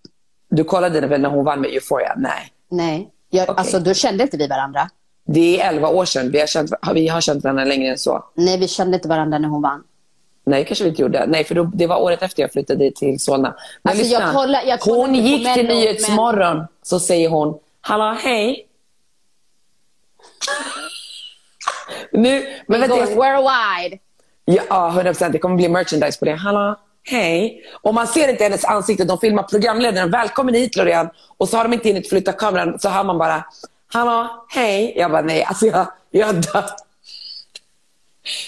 [0.49, 2.15] Du kollade väl när hon vann med Euphoria?
[2.17, 2.53] Nej.
[2.71, 3.55] Nej, jag, Okej.
[3.59, 4.89] alltså då kände inte vi varandra.
[5.35, 6.31] Det är elva år sedan.
[6.31, 8.25] Vi har känt, vi har känt varandra längre än så.
[8.35, 9.83] Nej, vi kände inte varandra när hon vann.
[10.45, 11.27] Nej, kanske vi inte gjorde.
[11.27, 13.55] Nej, för då, det var året efter jag flyttade till Solna.
[13.83, 14.21] Men Alltså, lyssna.
[14.25, 18.67] jag kollar- jag kollar hon gick till Nyhetsmorgon, så säger hon, hallå, hej.
[22.13, 23.99] nu, men vänta, jag, worldwide.
[24.45, 25.33] ja, 100 procent.
[25.33, 26.35] Det kommer bli merchandise på det.
[26.35, 27.63] Hallå, hej.
[27.83, 29.05] Och man ser inte hennes ansikte.
[29.05, 30.11] De filmar programledaren.
[30.11, 31.11] Välkommen hit, Loreen.
[31.37, 32.79] Och så har de inte hunnit flytta kameran.
[32.79, 33.45] Så hör man bara,
[33.93, 34.93] hallå, hej.
[34.97, 36.65] Jag bara, nej, alltså jag, jag dör.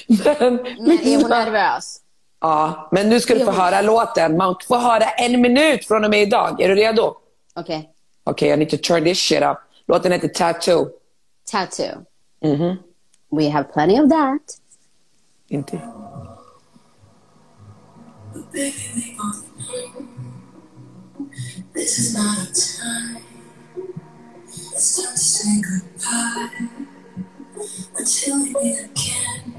[0.06, 2.00] Men, Men är hon nervös?
[2.40, 4.36] Ja, men nu ska du få höra låten.
[4.36, 6.60] Man får höra en minut från och med idag.
[6.60, 7.16] Är du redo?
[7.54, 7.90] Okej.
[8.24, 9.58] Okej, I need to turn this shit up.
[9.86, 10.88] Låten heter Tattoo.
[11.50, 12.04] Tattoo.
[12.42, 12.76] Mhm.
[13.30, 14.40] We have plenty of that.
[15.48, 15.80] Inte.
[21.74, 23.23] This is not a time.
[25.24, 26.68] Say goodbye
[27.98, 29.54] until we meet again.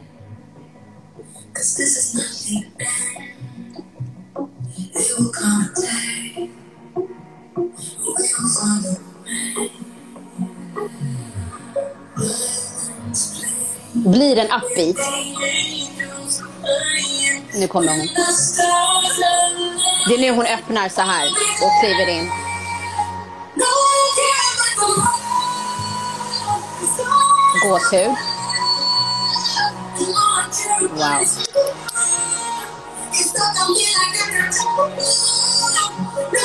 [1.56, 3.84] Cause this is not the end.
[4.94, 6.50] It will come a day.
[6.86, 9.70] We will find a way.
[13.94, 14.98] Blir en upbeat.
[17.54, 18.08] Nu kommer hon.
[20.08, 21.28] Det är nu hon öppnar så här
[21.62, 22.45] och kliver in.
[27.70, 28.16] Gåshud.
[30.80, 31.26] Wow.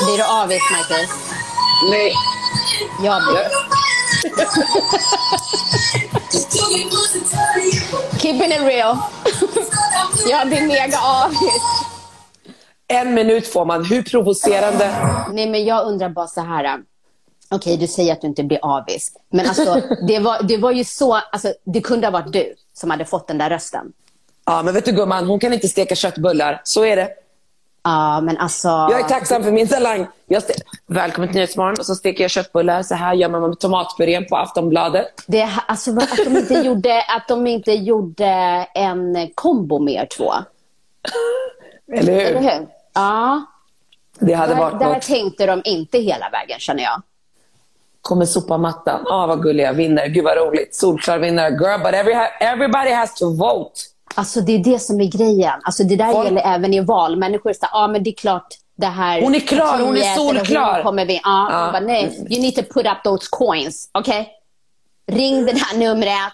[0.04, 1.10] Blir du avis, Marcus?
[1.90, 2.12] Nej.
[3.02, 3.48] Jag blir.
[8.18, 8.96] Keeping it real.
[10.28, 11.62] Jag blir mega avis.
[12.88, 13.84] En minut får man.
[13.84, 14.90] Hur provocerande?
[15.32, 16.78] Nej, men jag undrar bara så här.
[17.50, 19.12] Okej, du säger att du inte blir avis.
[19.30, 21.14] Men alltså, det var, det var ju så...
[21.14, 23.92] Alltså, det kunde ha varit du som hade fått den där rösten.
[24.44, 26.60] Ja, men vet du gumman, hon kan inte steka köttbullar.
[26.64, 27.08] Så är det.
[27.82, 28.68] Ja, men alltså...
[28.68, 30.06] Jag är tacksam för min talang.
[30.26, 31.76] Jag ste- Välkommen till Nyhetsmorgon.
[31.78, 32.82] Och så steker jag köttbullar.
[32.82, 35.06] Så här gör man med tomatpurén på Aftonbladet.
[35.26, 38.26] Det, alltså, att, de inte gjorde, att de inte gjorde
[38.74, 40.32] en kombo med er två.
[41.92, 42.20] Eller hur?
[42.20, 42.66] Eller hur?
[42.92, 43.44] Ja.
[44.18, 45.02] Det hade Där, varit där något.
[45.02, 47.02] tänkte de inte hela vägen, känner jag.
[48.10, 49.06] Kommer sopa mattan.
[49.06, 49.72] Ah, vad gulliga.
[49.72, 50.06] Vinner.
[50.08, 50.74] Gud vad roligt.
[50.74, 51.50] Solklar vinnare.
[51.50, 53.80] Girl, but every, everybody has to vote.
[54.14, 55.60] Alltså, det är det som är grejen.
[55.62, 57.16] Alltså, det där Folk- gäller även i val.
[57.16, 58.46] Människor säger, ja men det är klart
[58.78, 60.74] det här Hon är klar, hon är solklar.
[60.74, 61.20] hon kommer vi.
[61.24, 61.48] Ja.
[61.50, 64.28] man Bara, nej, you need to put up those coins, okej?
[65.12, 66.32] Ring det här numret,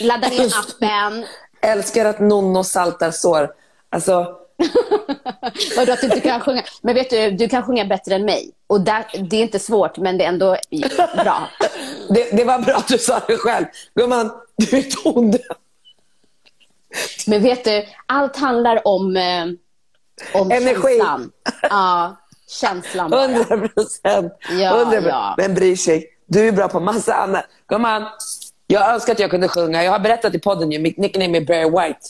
[0.00, 1.24] ladda ner appen.
[1.62, 3.50] Älskar att Nonno saltar sår.
[3.90, 4.26] Alltså,
[5.76, 6.62] Vadå att du inte kan sjunga?
[6.82, 8.50] Men vet du, du kan sjunga bättre än mig.
[8.66, 10.56] Och där, det är inte svårt, men det är ändå
[11.14, 11.48] bra.
[12.08, 13.64] det, det var bra att du sa det själv.
[13.94, 15.40] Gumman, du är tondöv.
[17.26, 19.44] Men vet du, allt handlar om, eh,
[20.34, 20.98] om Energi.
[20.98, 21.30] känslan.
[21.62, 22.16] Ja,
[22.48, 23.24] känslan bara.
[23.24, 24.32] 100 procent.
[24.50, 25.34] Ja, ja.
[25.38, 26.06] Vem bryr sig?
[26.26, 27.44] Du är bra på massa annat.
[27.68, 28.06] Gumman,
[28.66, 29.84] jag önskar att jag kunde sjunga.
[29.84, 30.78] Jag har berättat i podden ju.
[30.78, 32.00] Mitt nickname är Barry White.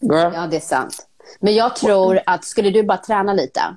[0.00, 0.34] Girl.
[0.34, 1.06] Ja, det är sant.
[1.40, 3.76] Men jag tror att skulle du bara träna lite.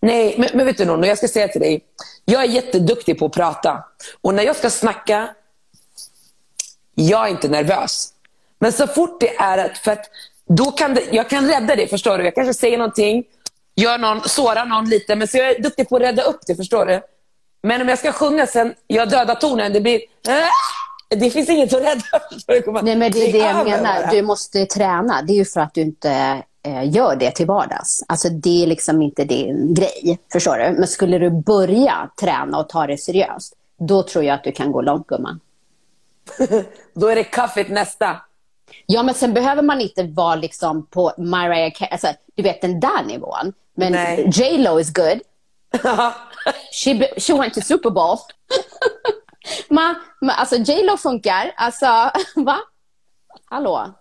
[0.00, 1.84] Nej, men, men vet du Nono, jag ska säga till dig.
[2.24, 3.84] Jag är jätteduktig på att prata.
[4.20, 5.28] Och när jag ska snacka,
[6.94, 8.12] jag är inte nervös.
[8.58, 10.04] Men så fort det är att, för att
[10.48, 12.24] då kan det, jag kan rädda det, förstår du?
[12.24, 13.24] Jag kanske säger någonting,
[13.76, 16.56] gör någon, sårar någon lite, men så jag är duktig på att rädda upp det,
[16.56, 17.00] förstår du?
[17.62, 20.00] Men om jag ska sjunga sen, jag dödar tonen, det blir...
[20.28, 20.48] "Ah!"
[21.08, 22.02] Det finns inget att rädda.
[22.82, 24.10] Nej, men det är det jag menar.
[24.10, 25.22] Du måste träna.
[25.22, 26.42] Det är ju för att du inte
[26.84, 28.04] gör det till vardags.
[28.08, 30.18] Alltså, det är liksom inte din grej.
[30.32, 30.78] Förstår du?
[30.78, 34.72] Men skulle du börja träna och ta det seriöst, då tror jag att du kan
[34.72, 35.40] gå långt, gumman.
[36.94, 38.16] Då är det kaffet nästa.
[38.86, 42.80] Ja, men sen behöver man inte vara liksom på Mariah Carey, alltså, du vet den
[42.80, 43.52] där nivån.
[43.74, 44.30] Men Nej.
[44.32, 45.20] J Lo is good.
[46.72, 48.18] She, she went to Super Bowl.
[49.68, 51.52] ma, ma, alltså J Lo funkar.
[51.56, 51.86] Alltså,
[52.36, 52.58] va?
[53.44, 53.94] Hallå?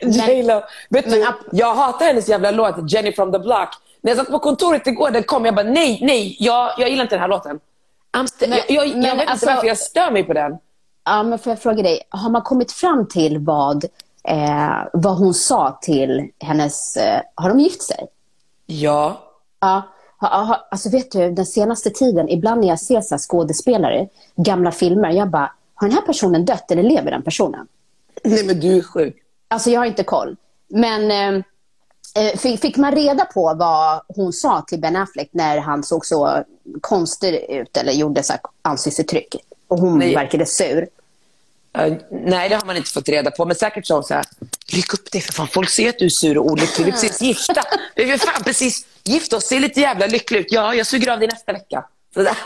[0.00, 0.62] J Lo.
[0.90, 3.68] Vet men du, ap- jag hatar hennes jävla låt Jenny from the block.
[4.00, 7.02] När jag satt på kontoret igår, den kom, jag bara nej, nej, jag, jag gillar
[7.02, 7.60] inte den här låten.
[8.40, 10.58] Men- jag jag, men jag vet alltså- inte varför jag stör mig på den.
[11.04, 13.84] Ja, men får jag fråga dig, har man kommit fram till vad,
[14.24, 16.96] eh, vad hon sa till hennes...
[16.96, 18.06] Eh, har de gift sig?
[18.66, 19.20] Ja.
[19.60, 19.82] Ja.
[20.20, 24.72] Ha, ha, alltså vet du, den senaste tiden, ibland när jag ser så skådespelare, gamla
[24.72, 27.66] filmer, jag bara, har den här personen dött eller lever den personen?
[28.24, 29.16] Nej men du är sjuk.
[29.50, 30.36] Alltså jag har inte koll.
[30.68, 31.44] Men eh,
[32.24, 36.44] eh, fick, man reda på vad hon sa till Ben Affleck när han såg så
[36.80, 39.36] konstig ut eller gjorde så ansiktsuttryck?
[39.68, 40.14] Och hon Nej.
[40.14, 40.88] verkade sur.
[41.78, 43.44] Eh, nej, det har man inte fått reda på.
[43.44, 44.24] Men säkert sa hon så här,
[44.72, 45.48] ryck upp dig för fan.
[45.48, 46.84] Folk ser att du är sur och olycklig.
[46.84, 47.62] Vi är precis gifta.
[47.94, 50.46] Vi är fan precis gifta och ser lite jävla lycklig ut.
[50.50, 51.84] Ja, jag suger av dig nästa vecka.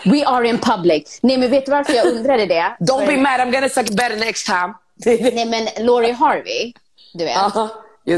[0.05, 1.19] We are in public.
[1.23, 2.77] Nej, men vet du varför jag undrade det?
[2.81, 4.75] Don't För- be mad, I'm gonna suck better next time.
[5.05, 6.73] Nej, men Laurie Harvey,
[7.15, 7.69] du vet, Aha,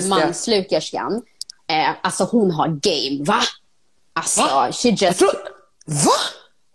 [0.09, 1.23] manslukerskan.
[1.69, 3.41] Eh, alltså hon har game, va?
[4.13, 4.73] Alltså, Va?
[4.73, 5.19] she just...
[5.19, 5.33] Tror,
[5.87, 6.13] va?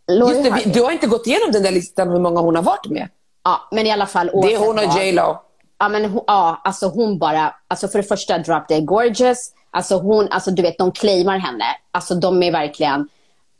[0.07, 2.63] Just det, vi, du har inte gått igenom den där listan hur många hon har
[2.63, 3.09] varit med.
[3.43, 4.31] Ja, men i alla fall.
[4.41, 4.97] Det är hon och.
[4.97, 5.37] J Lo.
[5.79, 10.27] Ja, men ja, alltså hon bara, alltså för det första Drop Dead Gorgeous, alltså hon,
[10.27, 13.09] alltså du vet de claimar henne, alltså de är verkligen,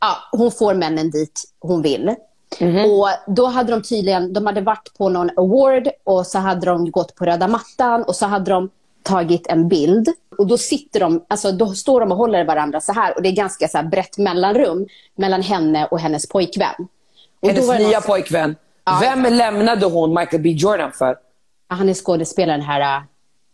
[0.00, 2.14] ja, hon får männen dit hon vill.
[2.60, 6.90] Och då hade de tydligen, de hade varit på någon award och så hade de
[6.90, 8.70] gått på röda mattan och så hade de
[9.02, 12.92] tagit en bild och då sitter de, alltså då står de och håller varandra så
[12.92, 14.86] här och det är ganska så brett mellanrum
[15.16, 16.88] mellan henne och hennes pojkvän.
[17.40, 18.56] Och Hennes då nya någon- pojkvän.
[19.00, 21.16] Vem lämnade hon Michael B Jordan för?
[21.68, 23.04] Han är skådespelaren här, uh,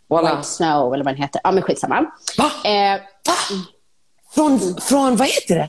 [0.09, 0.37] Voilà.
[0.37, 1.41] White Snow eller vad den heter.
[1.45, 2.07] Ja, men skitsamma.
[2.39, 2.51] Va?
[2.65, 3.35] Eh, Va?
[4.35, 5.69] Från, från, vad heter det?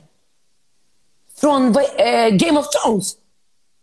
[1.40, 3.12] Från eh, Game of Thrones?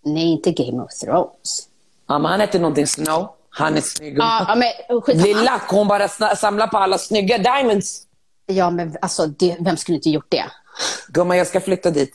[0.08, 1.68] Nej, inte Game of Thrones.
[2.08, 3.30] Ja, men han heter någonting Snow.
[3.50, 4.18] Han är snygg.
[4.20, 5.24] Ja, men skitsamma.
[5.24, 8.04] Blir lack, hon bara samlar på alla snygga diamonds.
[8.46, 10.46] Ja, men alltså, det, vem skulle inte gjort det?
[11.08, 12.12] Gumman, jag ska flytta dit.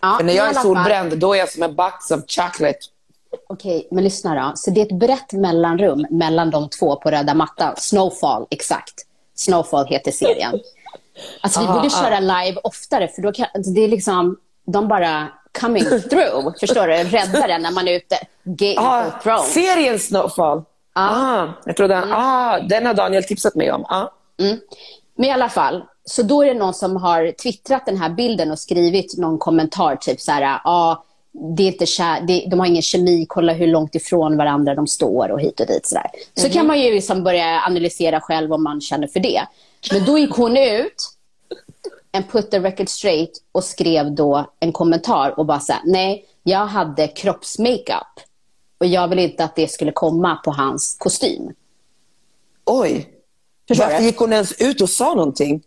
[0.00, 0.62] Ja, För när jag är alla fall.
[0.62, 2.78] solbränd, då är jag som en box of chocolate.
[3.48, 4.52] Okej, men lyssna då.
[4.56, 7.74] Så det är ett brett mellanrum mellan de två på röda mattan.
[7.76, 8.94] Snowfall, exakt.
[9.34, 10.60] Snowfall heter serien.
[11.40, 12.02] Alltså, vi Ah, borde ah.
[12.02, 15.28] köra live oftare, för då kan, det är liksom, de bara
[15.60, 16.52] coming through.
[16.60, 16.94] Förstår du?
[16.94, 18.18] Räddar den när man är ute.
[18.44, 19.52] Game Ah, of Thrones.
[19.52, 20.62] serien Snowfall.
[20.94, 22.12] Ah, jag trodde, Mm.
[22.12, 23.84] ah, den har Daniel tipsat mig om.
[23.84, 24.06] Ah.
[25.16, 28.50] Men i alla fall, så då är det någon som har twittrat den här bilden
[28.50, 31.04] och skrivit någon kommentar, typ så här, ja,
[31.56, 34.86] det är inte kär, det, de har ingen kemi, kolla hur långt ifrån varandra de
[34.86, 35.86] står och hit och dit.
[35.86, 36.10] Så, där.
[36.34, 39.42] så kan man ju liksom börja analysera själv om man känner för det.
[39.92, 40.94] Men då gick hon ut
[42.12, 46.24] and put the record straight och skrev då en kommentar och bara så här, nej,
[46.42, 48.06] jag hade kroppsmakeup
[48.80, 51.52] och jag vill inte att det skulle komma på hans kostym.
[52.66, 53.08] Oj.
[53.68, 54.04] Förstår Varför du?
[54.04, 55.62] gick hon ens ut och sa någonting?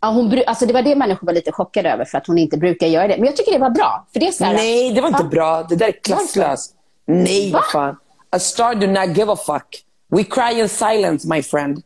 [0.00, 2.56] Ja, hon, alltså det var det människor var lite chockade över för att hon inte
[2.56, 3.16] brukar göra det.
[3.16, 4.06] Men jag tycker det var bra.
[4.12, 5.28] För det är så här, Nej, det var inte Ja.
[5.28, 5.62] bra.
[5.62, 6.74] Det där är klasslöst.
[7.06, 7.96] Nej, vad fan.
[8.30, 9.84] A star do not give a fuck.
[10.08, 11.82] We cry in silence, my friend.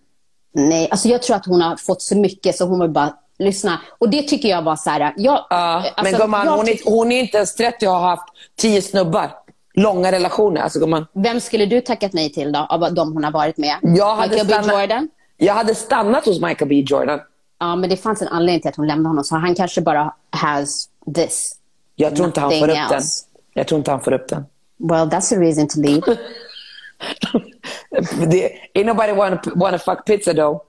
[0.55, 3.81] Nej, alltså jag tror att hon har fått så mycket så hon vill bara lyssna.
[3.99, 5.01] Och det tycker jag var så här...
[5.01, 8.29] Jag, Ja, alltså, men gumman, hon, är, hon är inte ens 30 och har haft
[8.57, 9.31] 10 snubbar.
[9.75, 10.61] Långa relationer.
[10.61, 11.07] Alltså, gumman.
[11.13, 13.77] Vem skulle du tackat nej till då, av de hon har varit med?
[13.83, 14.53] Jag hade, Michael B.
[14.53, 15.09] stannat, Jordan?
[15.37, 17.21] jag hade stannat hos Michael B Jordan.
[17.59, 19.25] Ja, men det fanns en anledning till att hon lämnade honom.
[19.25, 21.53] Så han kanske bara has this.
[21.97, 22.93] Jag tror inte han får upp den.
[22.93, 23.25] else.
[23.55, 24.45] Jag tror inte han får upp den.
[24.79, 26.03] Well, that's a reason to leave.
[28.75, 30.61] ain't nobody wanna, wanna fuck pizza though.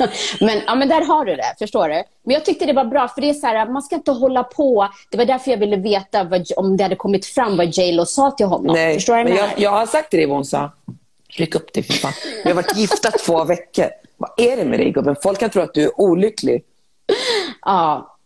[0.40, 2.02] men, ja, men där har du det, förstår du?
[2.22, 4.44] Men jag tyckte det var bra, för det är så här, man ska inte hålla
[4.44, 4.88] på.
[5.10, 8.06] Det var därför jag ville veta vad, om det hade kommit fram vad J Lo
[8.06, 8.74] sa till honom.
[8.74, 10.70] Nej, förstår du men jag jag, har sagt till dig vad hon sa.
[11.28, 12.12] Ryck upp dig för fan.
[12.44, 13.86] Vi har varit gifta två veckor.
[14.16, 15.16] Vad är det med dig gubben?
[15.22, 16.64] Folk kan tro att du är olycklig.
[17.62, 18.16] Ja.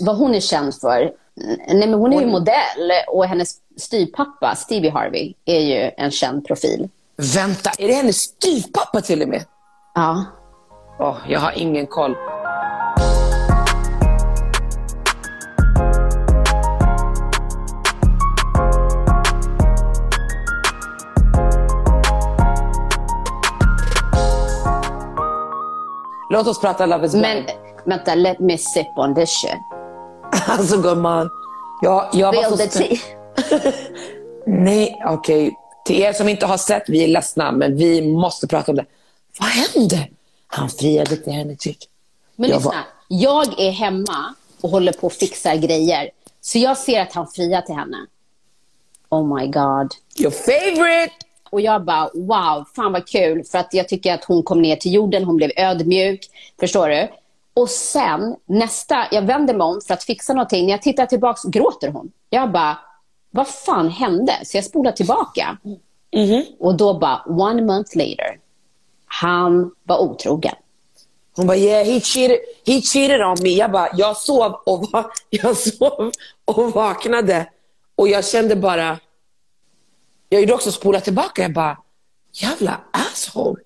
[0.00, 1.12] Vad hon är känd för?
[1.68, 6.46] Nej, men hon är ju modell och hennes styvpappa, Stevie Harvey, är ju en känd
[6.46, 6.88] profil.
[7.16, 9.44] Vänta, är det hennes styvpappa till och med?
[9.94, 10.24] Ja.
[10.98, 12.16] Åh, jag har ingen koll.
[26.30, 27.24] Låt oss prata Love is blind.
[27.24, 27.44] Men
[27.84, 29.58] vänta, let me sip on this shit.
[30.48, 31.30] Alltså gumman.
[31.82, 32.98] Jag, jag var så tea.
[34.46, 35.56] Nej, okej.
[35.84, 38.84] Till er som inte har sett, vi är ledsna, men vi måste prata om det.
[39.40, 40.08] Vad hände?
[40.56, 41.76] Han friade till henne, typ.
[42.36, 46.10] Men Jag lyssna, var- jag är hemma och håller på och fixar grejer.
[46.40, 47.96] Så jag ser att han friar till henne.
[49.08, 49.94] Oh my god.
[50.20, 51.12] Your favorite!
[51.50, 53.44] Och jag bara, wow, fan vad kul.
[53.44, 56.20] För att jag tycker att hon kom ner till jorden, hon blev ödmjuk.
[56.60, 57.08] Förstår du?
[57.54, 60.64] Och sen, nästa, jag vänder mig om för att fixa någonting.
[60.66, 62.12] När jag tittar tillbaka gråter hon.
[62.30, 62.78] Jag bara,
[63.30, 64.32] vad fan hände?
[64.44, 65.58] Så jag spolar tillbaka.
[66.60, 68.38] Och då bara, one month later,
[69.20, 70.54] han var otrogen.
[71.36, 73.48] Hon bara, yeah, he cheated, he cheated on me.
[73.50, 76.12] Jag bara, jag sov och, va- jag sov
[76.44, 77.46] och vaknade.
[77.96, 78.98] Och jag kände bara,
[80.28, 81.42] jag gjorde också spola tillbaka.
[81.42, 81.78] Jag bara,
[82.32, 83.60] jävla asshole.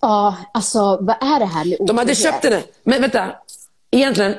[0.00, 2.62] Ja, alltså vad är det här med De hade köpt henne.
[2.84, 3.36] Men vänta,
[3.90, 4.34] egentligen,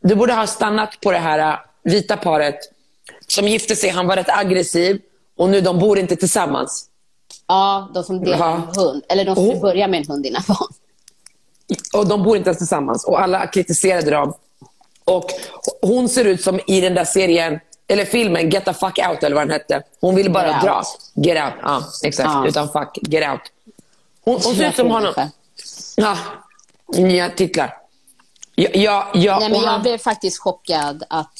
[0.00, 2.58] du borde ha stannat på det här äh, vita paret
[3.26, 3.90] som gifte sig.
[3.90, 5.00] Han var rätt aggressiv
[5.36, 6.89] och nu de bor inte tillsammans.
[7.50, 8.62] Ja, de som delar Ja.
[8.82, 9.02] hund.
[9.08, 9.60] Eller de skulle Oh.
[9.60, 10.68] börja med en hund innan barn.
[11.94, 13.04] Och de bor inte ens tillsammans.
[13.04, 14.34] Och alla kritiserade dem.
[15.04, 15.30] Och
[15.82, 19.36] hon ser ut som i den där serien, eller filmen Get the fuck out eller
[19.36, 19.82] vad den hette.
[20.00, 20.76] Hon ville bara Get dra.
[20.78, 20.86] out.
[21.26, 21.54] Get out.
[21.62, 22.28] Ja, exakt.
[22.34, 22.46] Ja.
[22.48, 23.40] Utan fuck, get out.
[24.24, 25.14] Hon, hon ser ut som honom.
[25.96, 26.16] Ja,
[26.96, 27.76] nya titlar.
[28.54, 31.32] Ja, ja, ja, Nej, men jag han- blev faktiskt chockad att...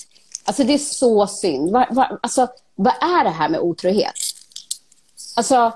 [0.44, 1.70] Alltså det är så synd.
[1.70, 4.12] Va, va, alltså, vad är det här med otrohet?
[5.36, 5.72] Alltså...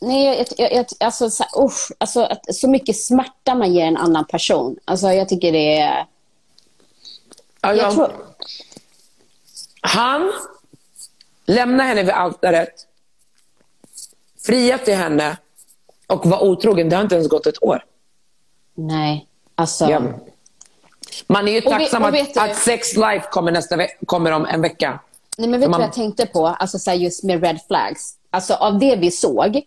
[0.00, 4.24] Nej, jag, jag, alltså, så, usch, alltså att, så mycket smärta man ger en annan
[4.24, 4.76] person.
[4.84, 6.06] Alltså, jag tycker det är...
[7.60, 7.90] ja, Jag ja.
[7.92, 8.12] tror,
[9.80, 10.32] Han
[11.46, 12.86] lämnar henne vid altaret,
[14.46, 15.36] friar till henne
[16.06, 16.88] och var otrogen.
[16.88, 17.84] Det har inte ens gått ett år.
[18.74, 19.90] nej, alltså...
[19.90, 20.02] Ja.
[21.26, 24.30] Man är ju Och tacksam och att, vet du- att Sex Life kommer, nästa kommer
[24.30, 25.00] om en vecka.
[25.38, 26.46] Nej, men vet du man- vad jag tänkte på?
[26.46, 28.14] Alltså så just med red flags.
[28.30, 29.62] Alltså av det vi såg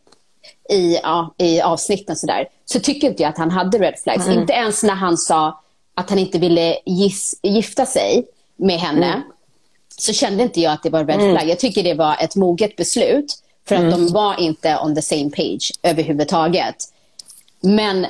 [0.72, 4.26] i, ja, i avsnitten så där, så tycker inte jag att han hade red flags.
[4.28, 4.40] Mm.
[4.40, 5.62] Inte ens när han sa
[5.96, 9.06] att han inte ville gis, gifta sig med henne.
[9.08, 9.22] Mm.
[9.98, 11.50] Så kände inte jag att det var red flag.
[11.50, 13.36] Jag tycker det var ett moget beslut.
[13.68, 13.92] För att Mm.
[14.06, 16.76] de var inte on the same page överhuvudtaget.
[17.62, 18.06] Men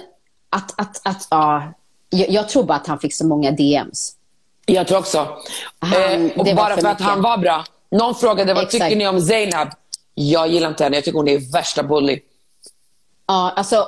[0.49, 1.73] att, att, att ja,
[2.09, 4.15] jag, jag tror bara att han fick så många DMs.
[4.65, 5.27] Jag tror också.
[5.79, 7.63] Han- eh, och bara för för att han var bra.
[7.91, 8.83] Någon frågade vad Exakt.
[8.83, 9.67] tycker ni om Zainab?
[10.15, 10.97] Jag gillar inte henne.
[10.97, 12.19] Jag tycker hon är värsta bully.
[13.31, 13.87] Ja, alltså...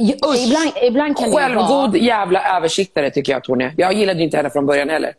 [0.00, 0.36] Usch.
[0.46, 1.66] Ibland, ibland kan det ju vara...
[1.68, 3.74] Självgod jävla översiktare tycker jag att hon är.
[3.76, 5.12] Jag gillade inte henne från början heller.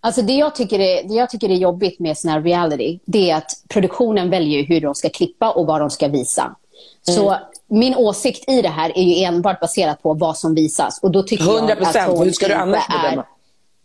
[0.00, 3.30] Alltså det jag, tycker är, det jag tycker är jobbigt med sån här reality, det
[3.30, 6.56] är att produktionen väljer hur de ska klippa och vad de ska visa.
[7.02, 7.40] Så Mm.
[7.68, 10.98] min åsikt i det här är ju enbart baserat på vad som visas.
[11.02, 12.10] Och då tycker 100 jag att procent.
[12.18, 13.24] hon Hur ska du annars är- bedöma?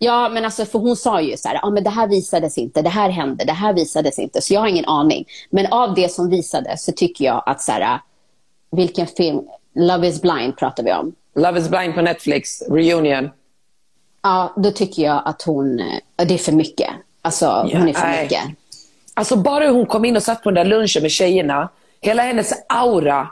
[0.02, 2.82] Ja, men alltså, för hon sa ju så här, ja, men det här visades inte,
[2.82, 4.42] det här hände, det här visades inte.
[4.42, 5.26] Så jag har ingen aning.
[5.50, 8.00] Men av det som visades så tycker jag att så här,
[8.72, 9.42] vilken film,
[9.76, 11.16] Love is blind pratar vi om.
[11.36, 13.30] Love is blind på Netflix, reunion.
[14.22, 16.90] Ja, då tycker jag att hon, eh, det är för mycket.
[17.22, 18.24] Alltså, hon är för nej.
[18.24, 18.44] mycket.
[19.14, 21.70] Alltså bara hur hon kom in och satt på den där lunchen med tjejerna.
[22.02, 23.28] Hela hennes aura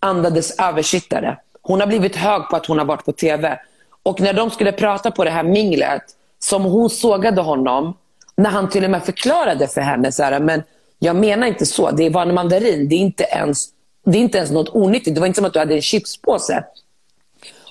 [0.00, 1.38] andades översittare.
[1.62, 3.58] Hon har blivit hög på att hon har varit på TV.
[4.02, 6.02] Och när de skulle prata på det här minglet,
[6.38, 7.96] som hon sågade honom,
[8.36, 10.62] när han till och med förklarade för henne, så här, men
[10.98, 13.68] jag menar inte så, det var en mandarin, det är inte ens,
[14.12, 15.14] det är inte ens något onyttigt.
[15.14, 16.64] Det var inte som att du hade en chipspåse.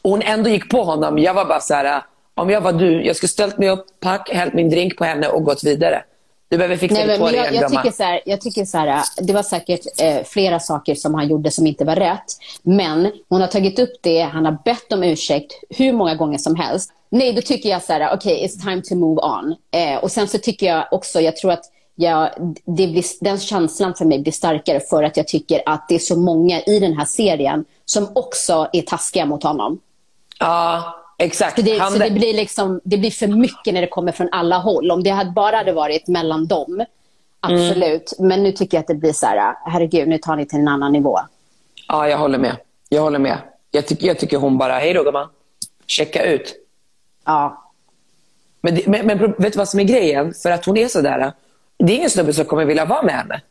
[0.02, 1.17] Och hon ändå gick på honom.
[1.17, 2.02] Jag var bara så här,
[2.36, 5.28] om jag var du, jag skulle ställt mig upp, pack, hällt min drink på henne
[5.28, 6.03] och gått vidare.
[6.49, 7.84] Du behöver fixa Nej, men, på men dig jag, jag gumman.
[7.84, 11.28] tycker så här, jag tycker så här, det var säkert eh, flera saker som han
[11.30, 12.26] gjorde som inte var rätt.
[12.64, 16.55] Men hon har tagit upp det, han har bett om ursäkt hur många gånger som
[16.55, 16.91] helst.
[17.09, 19.55] Nej, då tycker jag så här, okej, it's time to move on.
[19.72, 21.66] Eh, och sen så tycker jag också, jag tror att
[22.00, 22.30] jag,
[22.66, 26.00] det blir, den känslan för mig blir starkare för att jag tycker att det är
[26.00, 29.80] så många i den här serien som också är taskiga mot honom.
[30.39, 31.56] Ja, exakt.
[31.60, 34.30] Så, det, Han- så det, blir liksom, det blir för mycket när det kommer från
[34.32, 34.91] alla håll.
[34.91, 36.86] Om det hade bara hade varit mellan dem,
[37.39, 38.14] Absolut.
[38.20, 40.68] Men nu tycker jag att det blir så här, herregud, nu tar ni till en
[40.68, 41.20] annan nivå.
[41.88, 42.58] Ja, jag håller med.
[42.89, 43.38] Jag håller med.
[43.72, 45.28] Jag tycker, jag tycker hon bara, hej då gumman.
[45.88, 46.56] Checka ut.
[47.26, 47.72] Ja,
[48.62, 50.34] Men, men, men vet du vad som är grejen?
[50.34, 51.32] För att hon är sådär.
[51.78, 53.41] Det är ingen snubbe som kommer vilja vara med henne.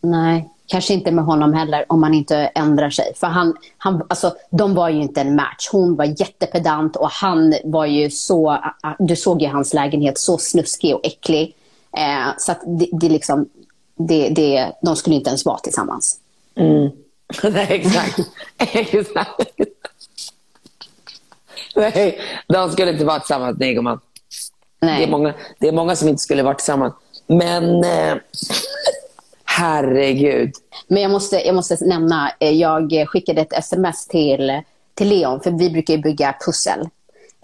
[0.00, 0.48] nej.
[0.66, 3.12] Kanske inte med honom heller, om man inte ändrar sig.
[3.16, 5.68] För han, han, alltså, de var ju inte en match.
[5.72, 8.58] Hon var jättepedant och han var ju så...
[8.98, 11.54] Du såg ju hans lägenhet, så snuskig och äcklig.
[11.96, 13.48] Eh, så att det, det liksom...
[13.96, 16.18] Det, det, de skulle inte ens vara tillsammans.
[17.42, 18.18] Nej, exakt.
[18.58, 19.40] exakt.
[21.76, 23.56] Nej, de skulle inte vara tillsammans.
[23.60, 24.00] Nej, gumman.
[24.82, 25.04] Det Nej.
[25.04, 26.94] är, många, det är många som inte skulle vara tillsammans.
[27.26, 28.14] Men eh,
[29.44, 30.52] herregud.
[30.88, 34.60] Men jag måste, jag måste nämna, eh, jag skickade ett sms till,
[34.94, 36.88] till Leon, för vi brukar bygga pussel.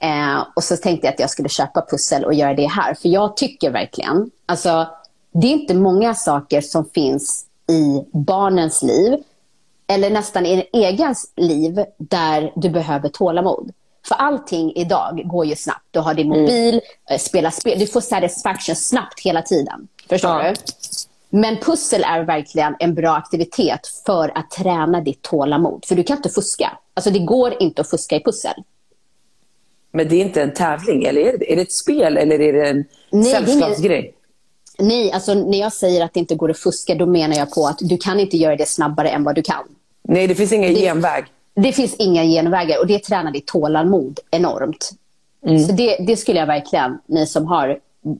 [0.03, 2.95] Eh, och så tänkte jag att jag skulle köpa pussel och göra det här.
[2.95, 4.87] För jag tycker verkligen, alltså
[5.33, 9.23] det är inte många saker som finns i barnens liv,
[9.87, 13.73] eller nästan i en egens liv, där du behöver tålamod.
[14.09, 15.85] För allting idag går ju snabbt.
[15.91, 16.81] Du har din mobil,
[17.11, 19.89] eh, spela spel, du får satisfaction snabbt hela tiden.
[20.09, 20.49] Förstår Ja.
[20.51, 20.55] du?
[21.31, 25.85] Men pussel är verkligen en bra aktivitet för att träna ditt tålamod.
[25.85, 26.79] För du kan inte fuska.
[26.95, 28.55] Alltså det går inte att fuska i pussel.
[29.93, 32.53] Men det är inte en tävling, eller är det, är det ett spel eller är
[32.53, 34.15] det en Nej, sällskapsgrej?
[34.79, 37.67] Nej, alltså när jag säger att det inte går att fuska, då menar jag på
[37.67, 39.65] att du kan inte göra det snabbare än vad du kan.
[40.03, 41.25] Nej, det finns ingen Det- genväg.
[41.63, 44.91] Det finns inga genvägar och det tränar ditt tålamod enormt.
[45.67, 47.79] Så det, det skulle jag verkligen, ni som har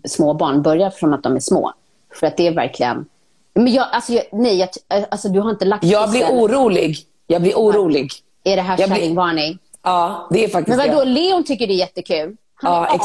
[0.09, 1.73] små barn, börja från att de är små.
[2.15, 3.07] För att det är verkligen...
[3.55, 4.69] Men jag, alltså, jag, nej, jag,
[5.11, 6.97] alltså, du har inte lagt Jag blir orolig.
[7.27, 8.11] Jag blir orolig.
[8.45, 9.59] Är det här blir- kärringvarning?
[9.83, 11.11] Ja, det är faktiskt Men vadå, det.
[11.11, 12.37] Leon tycker det är jättekul.
[12.55, 13.01] Han Ja, är 18.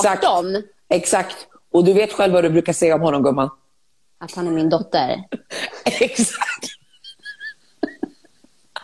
[0.55, 0.67] exakt.
[0.89, 1.35] Exakt.
[1.71, 3.49] Och du vet själv vad du brukar säga om honom, gumman.
[4.19, 5.23] Att han är min dotter.
[5.99, 6.65] Exakt.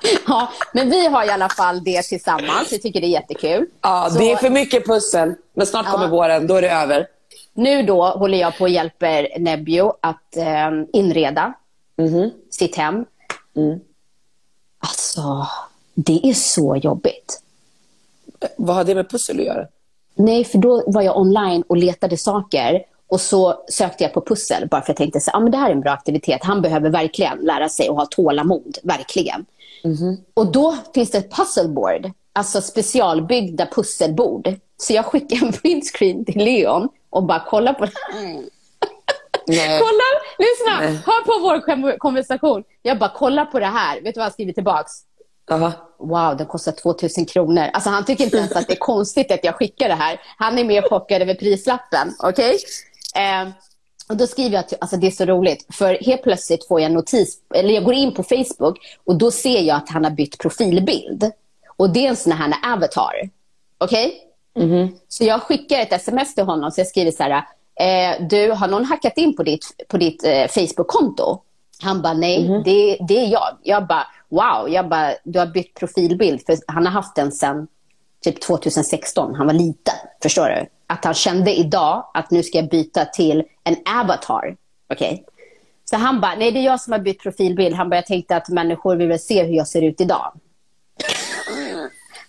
[0.27, 2.71] Ja, men vi har i alla fall det tillsammans.
[2.73, 3.65] Vi tycker det är jättekul.
[3.81, 5.33] Ja, det är för mycket pussel.
[5.53, 5.91] Men snart Ja.
[5.91, 7.07] kommer våren, då är det över.
[7.53, 11.53] Nu då håller jag på och hjälper Nebio att eh, inreda
[11.97, 12.31] Mhm.
[12.49, 13.05] sitt hem.
[13.55, 13.79] Mm.
[14.79, 15.47] Alltså,
[15.95, 17.41] det är så jobbigt.
[18.57, 19.67] Vad har det med pussel att göra?
[20.15, 22.83] Nej, för då var jag online och letade saker.
[23.07, 25.57] Och så sökte jag på pussel bara för att jag tänkte så, ah, men det
[25.57, 26.43] här är en bra aktivitet.
[26.43, 29.45] Han behöver verkligen lära sig att ha tålamod, verkligen.
[30.33, 34.55] Och då finns det ett puzzleboard, alltså specialbyggda pusselbord.
[34.77, 38.23] Så jag skickade en printscreen till Leon och bara kolla på det här.
[39.47, 39.79] Nej.
[39.79, 40.03] Kolla,
[40.37, 40.99] lyssna, Nej.
[41.05, 42.63] hör på vår konversation.
[42.81, 44.01] Jag bara, kolla på det här.
[44.01, 44.91] Vet du vad han skriver tillbaks?
[45.51, 45.71] Aha.
[45.99, 47.69] Wow, den kostar 2000 kronor.
[47.73, 50.19] Alltså, han tycker inte ens att det är konstigt att jag skickar det här.
[50.37, 52.13] Han är mer chockad över prislappen.
[52.19, 52.57] Okej?
[53.15, 53.49] Eh,
[54.09, 55.65] och då skriver jag att alltså, det är så roligt.
[55.75, 59.61] För helt plötsligt får jag notis, eller jag går in på Facebook och då ser
[59.61, 61.31] jag att han har bytt profilbild.
[61.77, 63.29] Och det är en sån här avatar.
[63.77, 64.13] Okej?
[65.07, 66.71] Så jag skickar ett sms till honom.
[66.71, 67.43] Så jag skriver så här.
[67.79, 71.41] Eh, du, har någon hackat in på ditt, på ditt eh, Facebook-konto?
[71.81, 73.57] Han bara, nej, det, det är jag.
[73.63, 74.69] Jag bara, wow.
[74.69, 76.45] Jag bara, du har bytt profilbild.
[76.45, 77.67] För han har haft den sedan
[78.23, 79.35] typ 2016.
[79.35, 79.95] Han var liten.
[80.21, 80.65] Förstår du?
[80.89, 84.57] Att han kände idag att nu ska jag byta till en avatar.
[84.93, 85.25] Okej?
[85.85, 87.75] Så han bara, nej det är jag som har bytt profilbild.
[87.75, 90.31] Han bara, jag tänkte att människor vill väl se hur jag ser ut idag.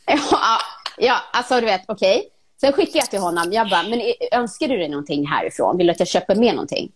[0.06, 0.58] Ja,
[0.98, 2.28] ja alltså du vet, okej.
[2.60, 3.52] Sen skickade jag till honom.
[3.52, 4.00] Jag bara, men
[4.32, 5.76] önskar du dig någonting härifrån?
[5.76, 6.92] Vill du att jag köper med någonting?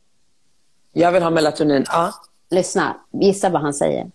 [0.92, 1.84] Jag vill ha melatonin.
[1.88, 2.12] Ja.
[2.50, 4.10] Lyssna, gissa vad han säger.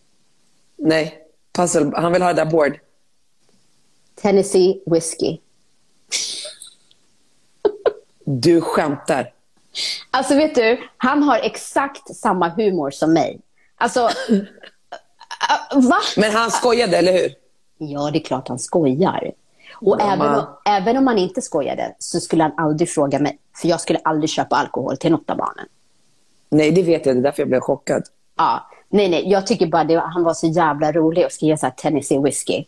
[0.78, 1.20] Nej.
[1.54, 1.92] Puzzle.
[1.96, 2.80] Han vill ha det där board.
[4.22, 5.40] Tennessee whiskey.
[8.32, 9.32] Du skämtar.
[10.12, 13.40] Alltså vet du, han har exakt samma humor som mig.
[13.78, 14.00] Alltså,
[15.76, 15.98] va?
[16.18, 17.34] Men han skojade, eller hur?
[17.78, 19.32] Ja, det är klart han skojar.
[19.82, 23.40] Och Ja, även, om, även om han inte skojade så skulle han aldrig fråga mig.
[23.62, 25.66] För jag skulle aldrig köpa alkohol till något av barnen.
[26.50, 27.16] Nej, det vet jag.
[27.16, 28.04] Det är därför jag blev chockad.
[28.38, 29.30] Ja, nej, nej.
[29.32, 32.66] Jag tycker bara det, han var så jävla rolig och skriva så här Tennessee whiskey.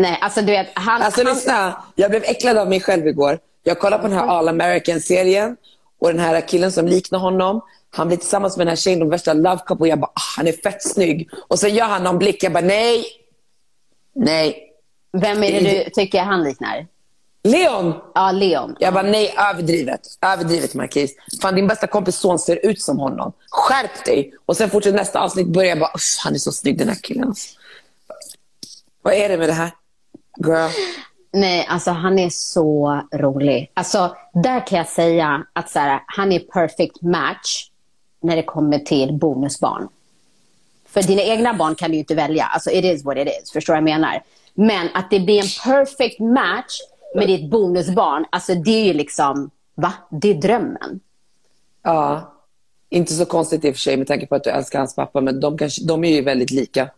[0.00, 1.02] Nej, alltså du vet, han...
[1.02, 3.38] Alltså han lyssna, jag blev äcklad av mig själv igår.
[3.62, 5.56] Jag kollade på den här All American-serien
[6.00, 9.08] och den här killen som liknar honom, han blir tillsammans med den här tjejen, de
[9.10, 9.88] värsta love couple.
[9.88, 11.28] Jag bara, ah, han är fett snygg.
[11.48, 13.04] Och sen gör han någon blick, jag bara, nej.
[14.14, 14.72] Nej.
[15.12, 16.86] vem är det du tycker han liknar?
[17.44, 17.94] Leon!
[18.14, 18.76] Ja, Leon.
[18.80, 20.00] Jag bara, nej, överdrivet.
[20.20, 21.14] Överdrivet, Marquis.
[21.42, 23.32] Fan, din bästa kompis son ser ut som honom.
[23.50, 24.32] Skärp dig!
[24.46, 26.98] Och sen fortsätter nästa avsnitt, börjar jag bara, "Uff, han är så snygg den här
[27.02, 27.34] killen.
[29.02, 29.70] Vad är det med det här?
[30.46, 30.70] Girl.
[31.32, 33.70] Nej, alltså han är så rolig.
[33.74, 37.70] Alltså, där kan jag säga att så här, han är perfect match
[38.20, 39.88] när det kommer till bonusbarn.
[40.88, 42.44] För dina egna barn kan du ju inte välja.
[42.44, 43.52] Alltså, it is what it is.
[43.52, 44.22] Förstår vad jag menar?
[44.54, 46.78] Men att det blir en perfect match
[47.14, 49.92] med ditt bonusbarn, alltså det är ju liksom, va?
[50.10, 51.00] Det är drömmen.
[51.82, 52.34] Ja.
[52.88, 55.20] Inte så konstigt i och för sig med tanke på att du älskar hans pappa,
[55.20, 56.88] men de, kanske, de är ju väldigt lika.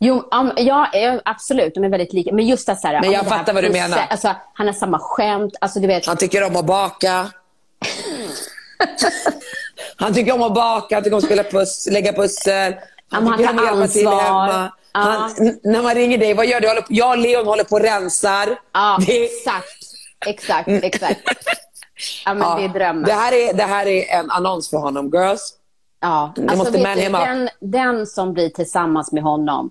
[0.00, 0.88] Jo, um, ja,
[1.24, 1.74] absolut.
[1.74, 2.32] De är väldigt lika.
[2.32, 3.98] Men just så här, Men jag här fattar vad du menar.
[4.10, 5.56] Alltså, han har samma skämt.
[5.60, 7.26] Alltså, du vet, Han tycker om att baka.
[9.96, 12.74] han tycker om att baka, han tycker om att spela puss, lägga pussel.
[13.10, 14.72] Han men tycker han om att hjälpa till hemma.
[14.92, 16.82] Han, n- när man ringer dig, vad gör du?
[16.88, 18.58] Jag och Leon håller på och rensar.
[18.72, 19.66] ja, Det- exakt.
[20.26, 21.20] Exakt, exakt.
[22.24, 22.56] Ja, men ja.
[22.56, 23.04] det är drömmen.
[23.04, 25.54] Det här är, det här är en annons för honom, girls.
[26.00, 29.70] Ja, alltså, måste man den, den som blir tillsammans med honom,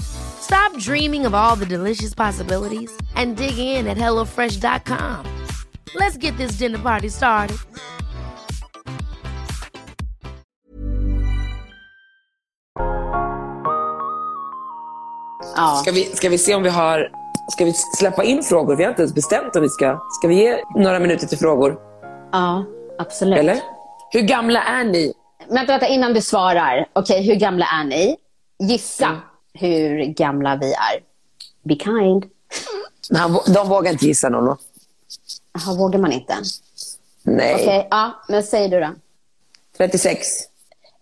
[0.00, 5.26] Stop dreaming of all the delicious possibilities and dig in at HelloFresh.com.
[5.94, 7.56] Let's get this dinner party started.
[15.56, 15.76] Ja.
[15.82, 17.10] Ska vi, ska vi se om vi har...
[17.52, 18.76] Ska vi släppa in frågor?
[18.76, 19.98] Vi har inte ens bestämt om vi ska...
[20.10, 21.78] Ska vi ge några minuter till frågor?
[22.32, 22.64] ja,
[22.98, 23.38] absolut.
[23.38, 23.60] Eller?
[24.10, 25.12] Hur gamla är ni?
[25.48, 26.86] Vänta, vänta, innan du svarar.
[26.92, 28.16] Okej, hur gamla är ni?
[28.58, 29.20] Gissa Mm.
[29.54, 31.02] Hur gamla vi är.
[31.62, 32.24] Be kind.
[33.14, 34.56] Han, de vågar inte gissa någon.
[35.52, 36.36] Jaha, vågar man inte?
[37.22, 37.54] Nej.
[37.54, 38.94] Okej, ja, men säg du då.
[39.76, 40.28] 36.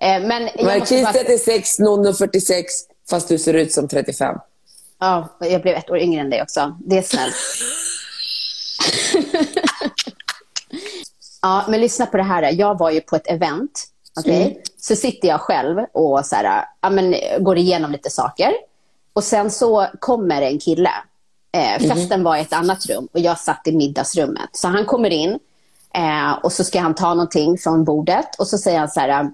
[0.01, 1.13] Eh, men Marquis bara...
[1.13, 2.73] 36, Nonno 46,
[3.11, 4.37] fast du ser ut som 35.
[4.99, 6.77] Ja, jag blev ett år yngre än dig också.
[6.81, 7.35] Det är snällt.
[11.43, 12.53] ja, men lyssna på det här.
[12.53, 13.87] Jag var ju på ett event.
[14.19, 14.63] okej?
[14.81, 18.53] Så sitter jag själv och så här, ja, men, går igenom lite saker.
[19.13, 20.91] Och sen så kommer en kille.
[21.53, 24.49] Eh, festen var i ett annat rum och jag satt i middagsrummet.
[24.53, 25.39] Så han kommer in
[25.95, 29.31] eh, och så ska han ta någonting från bordet och så säger han så här,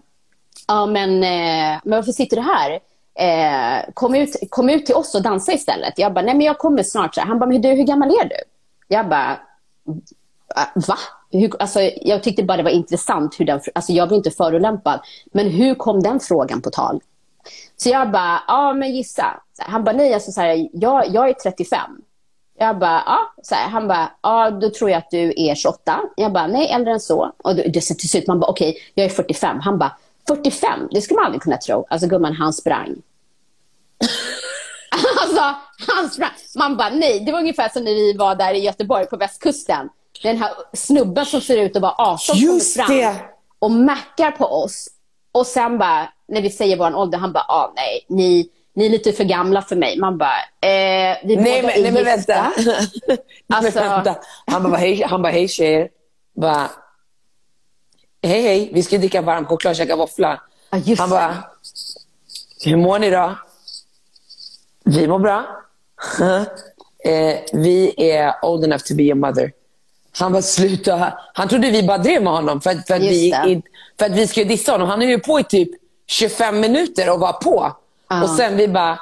[0.68, 2.78] ja men, eh, men varför sitter du här?
[3.18, 5.99] Eh, kom, ut, kom ut till oss och dansa istället.
[5.99, 7.14] Jag bara, nej men jag kommer snart.
[7.14, 7.28] Så här.
[7.28, 8.36] Han bara, men du, hur gammal är du?
[8.88, 9.38] Jag bara,
[10.55, 10.97] "Ah, va?
[11.31, 13.41] Hur, alltså, jag tyckte bara det var intressant.
[13.41, 15.01] Hur den, alltså, jag blev inte förolämpad.
[15.33, 17.01] Men hur kom den frågan på tal?
[17.77, 19.41] Så jag bara, ja men gissa.
[19.59, 21.81] Han bara, nej alltså, så här, jag, jag är 35.
[22.59, 23.18] Jag bara, ja.
[23.43, 26.01] Så här, han bara, ja då tror jag att du är 28.
[26.16, 27.33] Jag bara, nej äldre än så.
[27.39, 29.61] Och det, ser till slut man bara, okej, jag är 45.
[29.61, 29.97] Han bara,
[30.29, 30.89] 45?
[30.91, 31.87] Det skulle man aldrig kunna tro.
[31.91, 32.89] Alltså gumman, han sprang.
[35.20, 35.43] alltså,
[35.89, 36.31] han sprang.
[36.57, 37.20] Man bara, nej.
[37.20, 39.89] Det var ungefär som när vi var där i Göteborg på västkusten.
[40.23, 43.17] Den här snubben som ser ut att vara 18 Just kommer fram det.
[43.59, 44.89] och mackar på oss.
[45.33, 48.91] Och sen bara, när vi säger vår ålder, han bara, ah, nej, ni, ni är
[48.91, 49.99] lite för gamla för mig.
[49.99, 52.35] Man bara, eh, vi Nej båda men, är nej, men vänta.
[53.55, 54.17] Alltså- men vänta.
[54.47, 55.89] Han bara, hej, han bara, hej tjejer.
[56.41, 56.71] Bara,
[58.23, 60.41] hej hej, vi ska dricka varm choklad och käka våffla.
[60.85, 61.37] Just Han bara,
[62.64, 63.35] hur mår ni då?
[64.85, 65.47] Vi mår bra.
[67.05, 69.53] eh, vi är old enough to be your mother.
[70.19, 71.19] Han bara, sluta.
[71.35, 73.62] Han trodde vi bara drev med honom för att, för att, vi, i-
[73.99, 74.89] för att vi skulle dissa honom.
[74.89, 75.69] Han är ju på i typ
[76.07, 77.73] 25 minuter och var på.
[78.09, 78.23] Ja.
[78.23, 78.99] Och sen vi bara,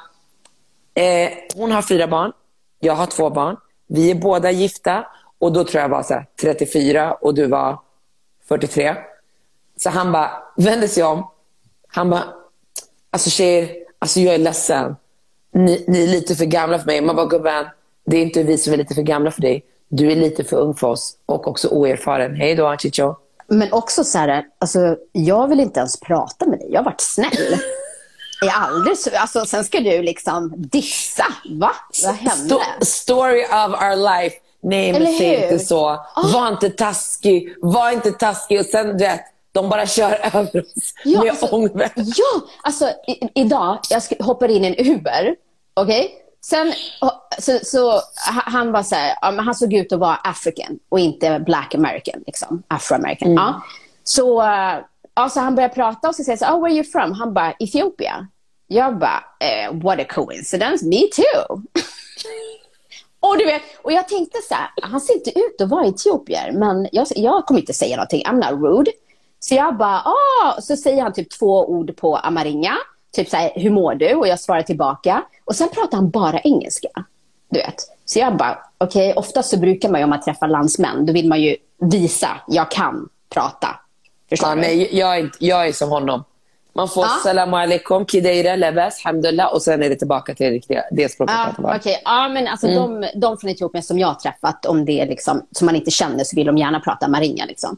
[0.95, 2.33] eh, hon har fyra barn,
[2.81, 3.57] jag har två barn.
[3.87, 5.07] Vi är båda gifta
[5.39, 7.79] och då tror jag var så här, 34 och du var
[8.49, 8.95] 43.
[9.77, 11.31] Så han bara vände sig om.
[11.89, 12.25] Han bara,
[13.11, 14.97] alltså tjejer, alltså jag är ledsen.
[15.53, 17.01] Ni, ni är lite för gamla för mig.
[17.01, 17.65] Man bara, gubben,
[18.07, 19.65] det är inte vi som är lite för gamla för dig.
[19.97, 22.36] Du är lite för ung för oss och också oerfaren.
[22.36, 23.14] Hej då, Chicho.
[23.49, 26.68] Men också så här, alltså, jag vill inte ens prata med dig.
[26.72, 27.57] Jag har varit snäll.
[28.40, 31.24] Jag är aldrig så, alltså, sen ska du liksom dissa.
[31.51, 31.70] Va?
[32.05, 32.55] Vad hände?
[32.55, 34.36] Sto- story of our life.
[34.62, 36.05] Nej, men säg inte så.
[36.32, 37.55] Var inte taskig.
[37.62, 38.61] Var inte taskig.
[38.61, 39.20] Och sen, du vet,
[39.53, 41.92] de bara kör över oss Ja, med alltså- ångvält.
[41.97, 45.34] Ja, alltså i, idag, jag hoppar in i en Uber,
[45.74, 46.11] okej?
[46.51, 46.72] Sen,
[47.38, 51.42] så, så ha- han var så här, han såg ut att vara African och inte
[51.47, 52.62] black American, liksom.
[52.68, 53.34] Afro-American.
[53.34, 53.62] Ja.
[54.05, 54.42] Så,
[55.14, 57.12] ja, så han började prata och så säger så, oh, where are you from?
[57.12, 58.28] Han bara, Ethiopia.
[58.66, 61.62] Jag bara, eh, what a coincidence, me too.
[63.20, 66.53] Och, du vet, och jag tänkte så här, han ser inte ut att vara etiopier,
[66.53, 68.90] men jag, jag kommer inte säga någonting, I'm not rude.
[69.40, 72.76] Så jag bara, ah, så säger han typ två ord på amaringa,
[73.15, 74.15] typ så här, hur mår du?
[74.15, 75.23] Och jag svarar tillbaka.
[75.45, 76.89] Och sen pratar han bara engelska,
[77.51, 77.75] du vet.
[78.05, 81.29] Så jag bara, okej, oftast så brukar man ju om man träffar landsmän, då vill
[81.29, 83.69] man ju visa, jag kan prata.
[84.29, 84.61] Förstår Ja, du?
[84.61, 86.25] nej, jag, är jag är som honom.
[86.77, 87.11] Man får Ja.
[87.23, 91.35] salam alaikum, kideira, lebas, hamdullah och sen är det tillbaka till det riktiga, det språket
[91.59, 91.77] bara.
[91.77, 92.03] okej.
[92.05, 95.47] ja, men alltså de, de från Etiopien som jag har träffat, om det är liksom,
[95.53, 97.45] som man inte känner så vill de gärna prata maringa.
[97.45, 97.77] Liksom.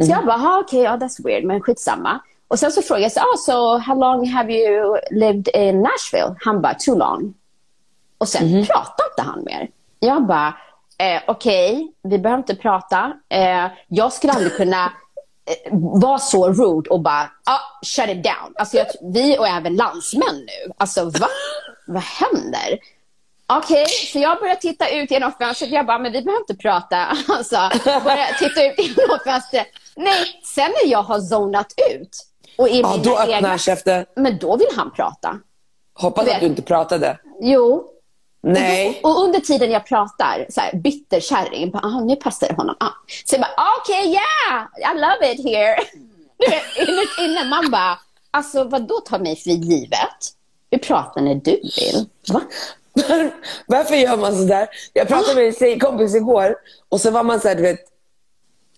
[0.00, 2.20] Så jag bara, "Ah, okej, ja, that's weird, men skitsamma.
[2.48, 6.36] Och sen så frågade jag, så, ah, so how long have you lived in Nashville?
[6.40, 7.34] Han bara, too long.
[8.18, 9.68] Och sen pratade inte han mer.
[10.00, 10.54] Jag bara,
[10.98, 13.12] eh, okej, vi behöver inte prata.
[13.28, 15.72] Eh, jag skulle aldrig kunna eh,
[16.02, 18.54] vara så rude och bara, ah, shut it down.
[18.56, 20.72] Alltså, jag, vi och även landsmän nu.
[20.76, 21.28] Alltså, va?
[21.86, 22.78] Vad händer?
[23.46, 25.70] Okej, så jag börjar titta ut genom fönstret.
[25.70, 26.96] Jag bara, men vi behöver inte prata.
[27.28, 29.66] Alltså, börjar titta ut genom fönstret.
[29.96, 32.27] Nej, sen när jag har zonat ut.
[32.58, 34.06] Och i Ja, mina då öppnar egna, käften.
[34.16, 35.38] Men då vill han prata.
[35.94, 37.18] Hoppas Du att du inte pratade.
[37.40, 37.84] Jo,
[38.40, 39.00] Nej.
[39.02, 42.76] och under tiden jag pratar, så här, bitter kärring, bara, ah, nu passar det honom.
[42.80, 42.88] Ah.
[43.24, 45.76] Så jag bara, okej, okay, yeah, I love it here.
[46.86, 47.98] Innerst inne man bara,
[48.30, 50.34] alltså vad då ta mig för givet?
[50.70, 52.06] Vi pratar när du vill.
[52.28, 52.40] Va?
[53.66, 54.68] Varför gör man sådär?
[54.92, 56.56] Jag pratade med en tjejkompis igår
[56.88, 57.80] och så var man så här, du vet,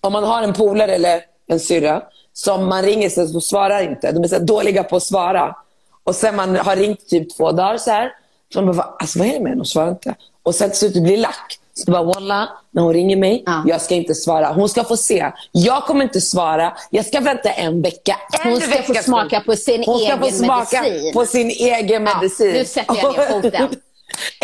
[0.00, 2.02] om man har en polare eller en syrra
[2.44, 4.12] som man ringer så, så svarar inte.
[4.12, 5.56] De är så dåliga på att svara.
[6.04, 8.12] Och sen man har ringt typ två dagar så här.
[8.52, 9.60] Så man bara, "Va- alltså, vad är det med henne?
[9.60, 10.14] Hon svarar inte.
[10.42, 11.58] Och sen till slut blir lack.
[11.74, 13.62] Så det bara, Walla, när hon ringer mig, Ja.
[13.66, 14.52] jag ska inte svara.
[14.52, 15.30] Hon ska få se.
[15.52, 16.72] Jag kommer inte svara.
[16.90, 18.16] Jag ska vänta en vecka.
[18.44, 21.12] En Hon ska få vecka smaka på sin Hon ska få egen smaka medicin.
[21.12, 22.52] på sin egen Ja, medicin.
[22.52, 23.68] nu sätter jag ner foten.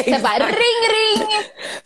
[0.07, 1.27] Jag bara, ring, ring!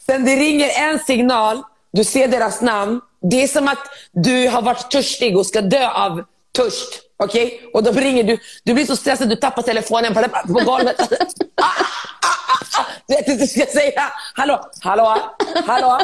[0.06, 3.00] Sen det ringer en signal, du ser deras namn.
[3.21, 3.79] Det är som att
[4.12, 7.01] du har varit törstig och ska dö av törst.
[7.16, 7.71] Okej?
[7.73, 8.39] Och då ringer du.
[8.64, 11.01] Du blir så stressad du tappar telefonen på, på golvet.
[11.01, 11.85] Ah, ah,
[12.23, 12.87] ah, ah.
[13.07, 15.16] Du vet inte ska säga hallå, hallå,
[15.66, 16.01] hallå.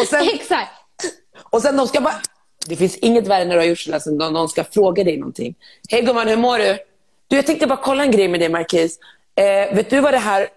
[0.00, 0.70] Och sen, Exakt.
[1.42, 2.20] och sen de ska bara...
[2.66, 5.54] Det finns inget värre när du har gjort sådär som någon ska fråga dig någonting.
[5.90, 6.78] Hej gumman, hur mår du?
[7.28, 8.98] Du, jag tänkte bara kolla en grej med dig Marquis.
[9.34, 10.48] Eh, vet du vad det här...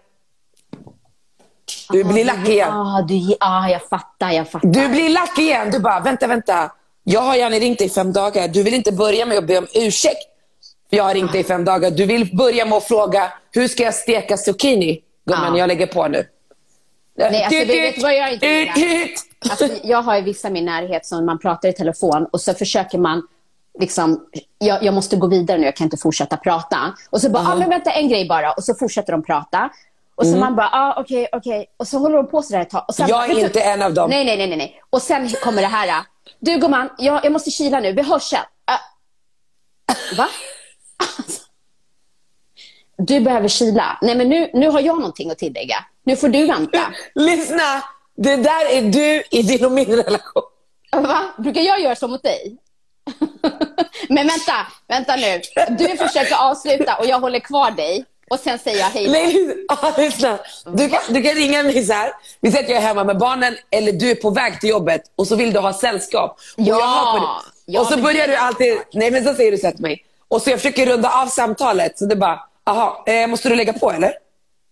[1.89, 2.74] Du blir lack igen.
[2.74, 4.67] Ah, du, ah, jag fattar, jag fattar.
[4.70, 5.72] Du blir lack igen.
[5.72, 6.72] Du bara, vänta, vänta.
[7.03, 8.47] Jag har gärna ringt dig i fem dagar.
[8.47, 10.17] Du vill inte börja med att be om ursäkt.
[10.89, 11.91] Jag har ringt dig i fem dagar.
[11.91, 14.99] Du vill börja med att fråga, hur ska jag steka zucchini?
[15.26, 15.59] Gumman, Ja.
[15.59, 16.26] jag lägger på nu.
[17.17, 19.07] Nej, alltså, vet- vet du vad jag inte gillar?
[19.49, 22.53] Alltså, jag har ju vissa i min närhet som man pratar i telefon och så
[22.53, 23.28] försöker man
[23.80, 24.26] liksom,
[24.57, 26.78] jag, jag måste gå vidare nu, jag kan inte fortsätta prata.
[27.09, 28.51] Och så bara, ah, men vänta en grej bara.
[28.51, 29.70] Och så fortsätter de prata.
[30.20, 31.65] Och så man bara, ah, okej, okej.
[31.78, 32.86] Och så håller de på sådär ett tag.
[32.88, 34.09] Och sen, Jag är vet du- inte en av dem.
[34.09, 34.82] Nej, nej, nej, nej.
[34.89, 36.03] Och sen kommer det här.
[36.39, 38.39] Du gumman, jag, jag måste kila nu, vi hörs sen.
[38.65, 38.78] Ah.
[40.17, 40.28] Va?
[41.17, 41.41] Alltså.
[42.97, 43.97] Du behöver kila.
[44.01, 45.86] Nej, men nu, nu har jag någonting att tillägga.
[46.03, 46.93] Nu får du vänta.
[47.15, 47.84] Lyssna,
[48.17, 50.43] det där är du i din och min relation.
[50.91, 51.22] Va?
[51.38, 52.57] Brukar jag göra så mot dig?
[54.09, 54.53] Men vänta,
[54.88, 55.41] vänta nu.
[55.78, 58.05] Du försöker avsluta och jag håller kvar dig.
[58.30, 59.08] Och sen säger jag hej.
[59.10, 59.56] Nej,
[59.98, 60.40] lyssna.
[60.66, 62.12] Du kan, du kan ringa mig så här.
[62.42, 65.02] Vi säger att jag är hemma med barnen eller du är på väg till jobbet
[65.16, 66.32] och så vill du ha sällskap.
[66.58, 66.80] Och Ja.
[66.80, 67.52] jag på det.
[67.66, 69.82] Ja, och så börjar det- du alltid, nej men så säger du så här till
[69.82, 70.06] mig.
[70.28, 72.00] Och så jag försöker runda av samtalet.
[72.00, 74.14] Så du bara, aha, eh, måste du lägga på eller?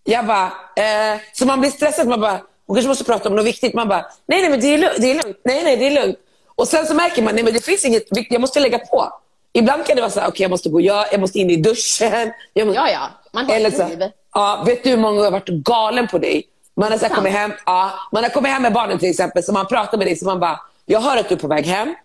[0.03, 0.45] Jag bara,
[0.75, 2.07] eh, så man blir stressad.
[2.07, 3.73] Man bara, hon kanske måste prata om något viktigt.
[3.73, 5.37] Man bara, nej nej men det är, lugnt, det är lugnt.
[5.45, 6.17] Nej nej det är lugnt.
[6.55, 9.11] Och sen så märker man, nej men det finns inget viktigt, jag måste lägga på.
[9.57, 11.55] Ibland kan det vara så här, okej jag måste gå, jag, jag måste in i
[11.55, 12.31] duschen.
[12.53, 13.09] Jag måste, Ja, ja.
[13.31, 14.03] Man har eller så, liv.
[14.33, 16.43] ja, vet du hur många har varit galen på dig?
[16.75, 19.51] Man har, så kommit hem, ja, man har kommit hem med barnen till exempel, så
[19.53, 21.95] man pratar med dig så man bara, jag hör att du är på väg hem.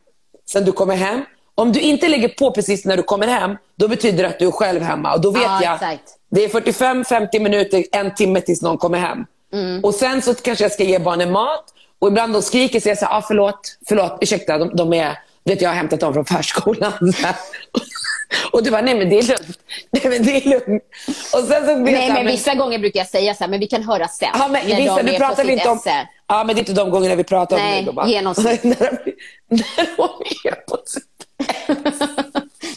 [0.50, 1.24] Sen du kommer hem.
[1.54, 4.46] Om du inte lägger på precis när du kommer hem, då betyder det att du
[4.46, 5.14] är själv hemma.
[5.14, 6.02] Och då vet Ja, jag, exakt.
[6.30, 9.24] det är 45-50 minuter, en timme tills någon kommer hem.
[9.52, 9.84] Mm.
[9.84, 11.64] Och sen så kanske jag ska ge barnen mat.
[11.98, 15.62] Och ibland de skriker så jag säger, ah, förlåt, förlåt, ursäkta, de, de är, vet
[15.62, 16.92] jag har hämtat dem från förskolan.
[18.52, 19.58] Och du bara, nej men det är lugnt.
[19.90, 20.82] Nej men det är lugnt.
[21.08, 23.82] Och sen så Nej, men vissa gånger brukar jag säga så här, men vi kan
[23.82, 24.28] höra sen.
[24.34, 25.76] Ja, men när vissa, de är pratar vi inte om...
[25.76, 26.08] esse.
[26.26, 27.86] Ja, men det är inte de gångerna vi pratar om Nej, nu.
[27.86, 28.10] gumman.
[28.10, 28.64] genomsnitt.
[28.64, 29.12] när, de,
[29.48, 31.04] när de är på sitt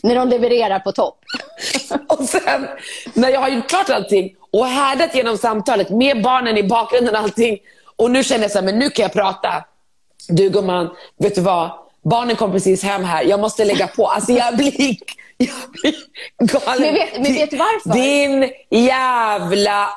[0.03, 1.19] När de levererar på topp.
[2.07, 2.67] Och sen
[3.13, 7.21] när jag har gjort klart allting och härdat genom samtalet med barnen i bakgrunden och
[7.21, 7.57] allting.
[7.95, 9.65] Och nu känner jag så här, men nu kan jag prata.
[10.27, 11.84] Du gumman, vet du vad?
[12.09, 13.23] Barnen kom precis hem här.
[13.23, 14.07] Jag måste lägga på.
[14.07, 14.97] Alltså jag blir,
[15.37, 15.95] jag blir
[16.39, 16.81] galen.
[16.81, 17.93] Men vet- men vet varför?
[17.93, 19.89] Din jävla...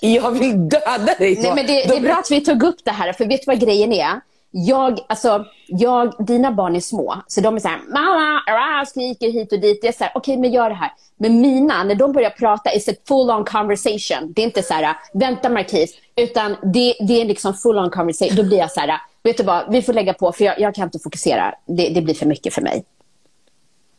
[0.00, 1.38] Jag vill döda dig.
[1.42, 3.44] Nej, men det, det är bra att vi tog upp det här, för vet du
[3.46, 4.20] vad grejen är?
[4.50, 9.30] Jag, alltså, jag, dina barn är små, så de är så här, mamma, ah, skriker
[9.32, 9.78] hit och dit.
[9.82, 10.92] Det är så här, okej, men gör det här.
[11.16, 14.32] Men mina, när de börjar prata, is it full on conversation.
[14.32, 18.36] Det är inte så här, vänta Marquis, utan det, det är liksom full on conversation.
[18.36, 20.74] Då blir jag så här, vet du vad, vi får lägga på, för jag, jag
[20.74, 21.54] kan inte fokusera.
[21.66, 22.84] Det, det blir för mycket för mig.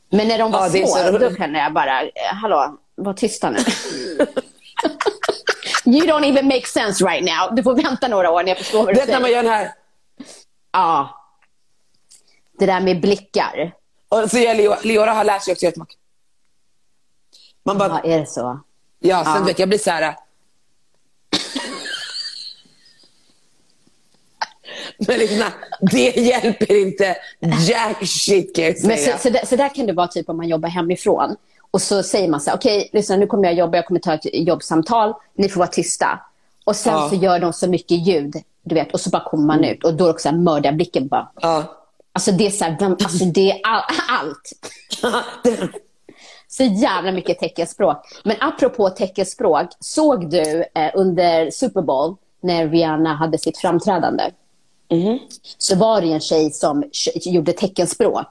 [0.09, 2.09] Men när de var Ja, det är små, så då kunde jag bara, eh,
[2.41, 3.57] hallå, var tysta nu.
[5.87, 7.55] You don't even make sense right now.
[7.55, 9.35] Du får vänta några år när jag förstår vad Du du vet när man säger.
[9.35, 9.71] gör den här.
[10.71, 11.21] Ja.
[12.59, 13.71] Det där med blickar.
[14.09, 15.97] Och så Leo, Leora har lärt sig också jättemycket.
[17.63, 18.59] Man bara, Ja, är det så?
[18.99, 19.43] Ja, sen Ja.
[19.43, 20.15] vet jag blir så här...
[24.97, 25.43] Men liksom,
[25.91, 27.15] det hjälper inte
[27.67, 29.17] jack shit kan jag Men säga.
[29.17, 31.35] så, så, där, så där kan det vara typ om man jobbar hemifrån.
[31.71, 34.13] Och så säger man så här, okej, lyssna nu kommer jag jobba, jag kommer ta
[34.13, 36.19] ett jobbsamtal, ni får vara tysta.
[36.63, 37.09] Och sen Ja.
[37.09, 38.33] så gör de så mycket ljud,
[38.63, 39.83] du vet, och så bara kommer man ut.
[39.83, 41.31] Och då också en mördarblicken bara.
[41.41, 41.63] Ja.
[42.13, 44.51] Alltså det är så här, vem, alltså det är all, allt.
[46.47, 47.97] Så jävla mycket teckenspråk.
[48.23, 54.23] Men apropå teckenspråk, såg du eh, under Super Bowl när Rihanna hade sitt framträdande?
[55.57, 56.83] Så var det en tjej som
[57.15, 58.27] gjorde teckenspråk.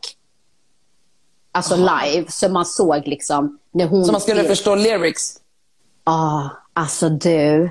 [1.53, 4.05] Alltså live, så man såg liksom när hon...
[4.05, 5.41] Så man skulle förstå lyrics.
[6.05, 6.43] Ah,
[6.73, 7.71] alltså du.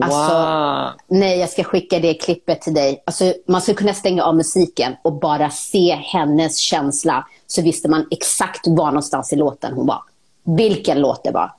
[0.00, 0.90] Alltså, wow.
[1.08, 3.02] Nej, jag ska skicka det klippet till dig.
[3.06, 7.26] Alltså, man skulle kunna stänga av musiken och bara se hennes känsla.
[7.46, 10.02] Så visste man exakt var någonstans i låten hon var.
[10.44, 11.52] Vilken låt det var.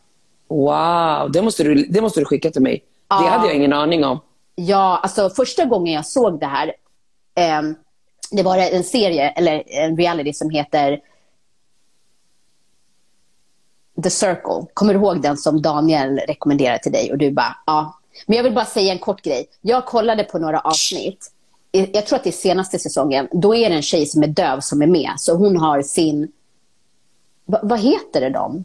[0.47, 2.83] wow, det måste, du, det måste du skicka till mig.
[3.09, 3.21] Ja.
[3.21, 4.19] Det hade jag ingen aning om.
[4.67, 6.73] Ja, alltså första gången jag såg det här,
[7.35, 7.61] eh,
[8.31, 10.99] det var en serie, eller en reality som heter
[14.03, 14.65] The Circle.
[14.73, 17.11] Kommer du ihåg den som Daniel rekommenderade till dig?
[17.11, 17.99] Och du bara, ja.
[18.25, 19.45] Men jag vill bara säga en kort grej.
[19.61, 21.31] Jag kollade på några avsnitt.
[21.71, 23.27] Jag tror att det är senaste säsongen.
[23.31, 25.11] Då är det en tjej som är döv som är med.
[25.17, 26.31] Så hon har sin...
[27.45, 28.63] Va, vad heter det de?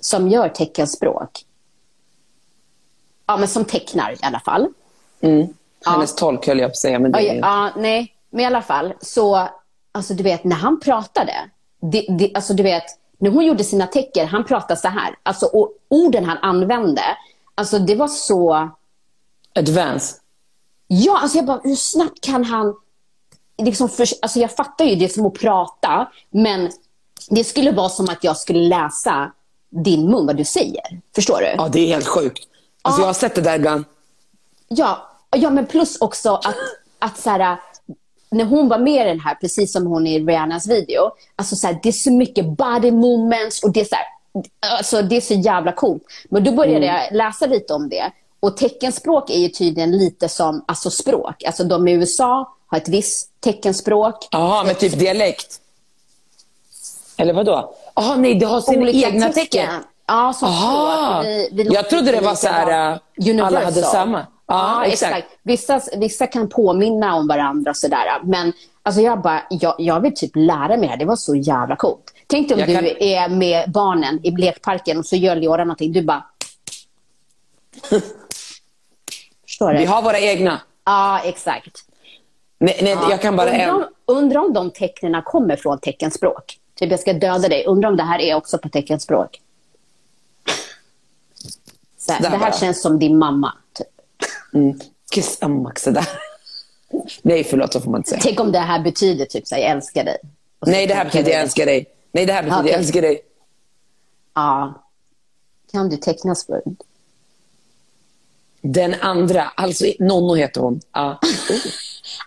[0.00, 1.44] Som gör teckenspråk?
[3.26, 4.68] Ja, men som tecknar i alla fall.
[5.86, 6.98] Hennes tolk höll jag på att säga.
[6.98, 9.48] Men det Ja, ja, nej, men i alla fall så,
[9.92, 11.32] alltså du vet när han pratade,
[11.80, 12.84] det, det, alltså du vet,
[13.18, 17.02] när hon gjorde sina tecken, han pratade så här, alltså och orden han använde,
[17.54, 18.70] alltså det var så,
[19.54, 20.16] Advance.
[20.86, 22.74] ja, alltså jag bara, hur snabbt kan han,
[23.58, 26.70] liksom för, alltså jag fattar ju, det är som att prata, men
[27.30, 29.32] det skulle vara som att jag skulle läsa
[29.70, 31.00] din mun, vad du säger.
[31.14, 31.46] Förstår du?
[31.56, 32.48] Ja, det är helt sjukt.
[32.82, 33.84] Alltså, Jag har sett det där ibland.
[34.68, 35.05] Ja,
[35.36, 36.56] ja men plus också att,
[36.98, 37.56] att så här,
[38.30, 41.66] när hon var med i den här, precis som hon i Rihannas video, alltså så
[41.66, 44.04] här, det är så mycket body movements och det är så här,
[44.78, 46.02] alltså det är så jävla coolt.
[46.30, 48.10] Men då började jag läsa lite om det.
[48.40, 51.44] Och teckenspråk är ju tydligen lite som alltså språk.
[51.44, 54.28] Alltså de i USA har ett visst teckenspråk.
[54.30, 55.60] Jaha, med typ dialekt.
[57.16, 57.74] Eller vad då?
[57.94, 59.68] Jaha, nej, det har sina Olika egna tecken.
[60.06, 61.22] Ja, som Aha.
[61.22, 62.92] Vi- vi Jag trodde det var så här,
[63.28, 64.26] äh, alla hade samma.
[64.48, 65.16] Ja, Ja, exakt.
[65.16, 65.38] exakt.
[65.42, 68.20] Vissa, vissa kan påminna om varandra sådär.
[68.24, 70.96] Men alltså jag bara, jag, jag vill typ lära mig det här.
[70.96, 72.12] Det var så jävla coolt.
[72.26, 75.64] Tänk dig om Jag du kan- är med barnen i lekparken och så gör Leora
[75.64, 75.92] någonting.
[75.92, 76.24] Du bara...
[79.46, 79.78] Förstår du?
[79.78, 80.60] Vi har våra egna.
[80.84, 81.84] Ja, exakt.
[82.58, 86.58] Nej, nej, jag kan bara undra, om, undra om de tecknen kommer från teckenspråk.
[86.74, 87.64] Typ jag ska döda dig.
[87.66, 89.40] Undra om det här är också på teckenspråk.
[91.98, 93.52] Så här, det här känns som din mamma.
[93.72, 93.86] Typ.
[94.54, 94.78] Mm.
[95.10, 96.08] Kiss a Max, det där.
[97.22, 98.20] Nej, förlåt, så får man inte säga.
[98.22, 100.16] Tänk om det här betyder typ så här, jag älskar dig.
[100.66, 101.86] Nej, det här betyder jag älskar dig.
[102.12, 102.72] Nej, det här betyder Okej.
[102.72, 103.20] jag älskar dig.
[104.34, 104.82] Ja.
[105.72, 106.64] Kan du teckna språk?
[108.60, 110.80] Den andra, alltså Nonno heter hon.
[110.92, 111.20] Ja.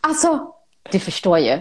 [0.01, 0.53] Alltså,
[0.91, 1.59] du förstår ju.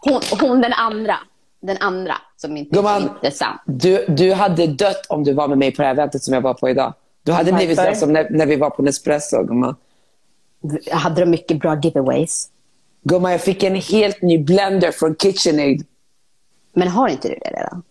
[0.00, 1.18] Hon, hon den andra.
[1.60, 3.02] Den andra som inte är Gumman.
[3.02, 3.60] så intressant.
[3.64, 6.40] Du, du hade dött om du var med mig på det här eventet som jag
[6.40, 6.94] var på idag.
[7.22, 9.76] Du hade blivit så som när, när vi var på Nespresso, gumman.
[10.92, 12.48] Hade de mycket bra giveaways?
[13.02, 15.86] Gumman, jag fick en helt ny blender från KitchenAid.
[16.72, 17.82] Men har inte du det redan?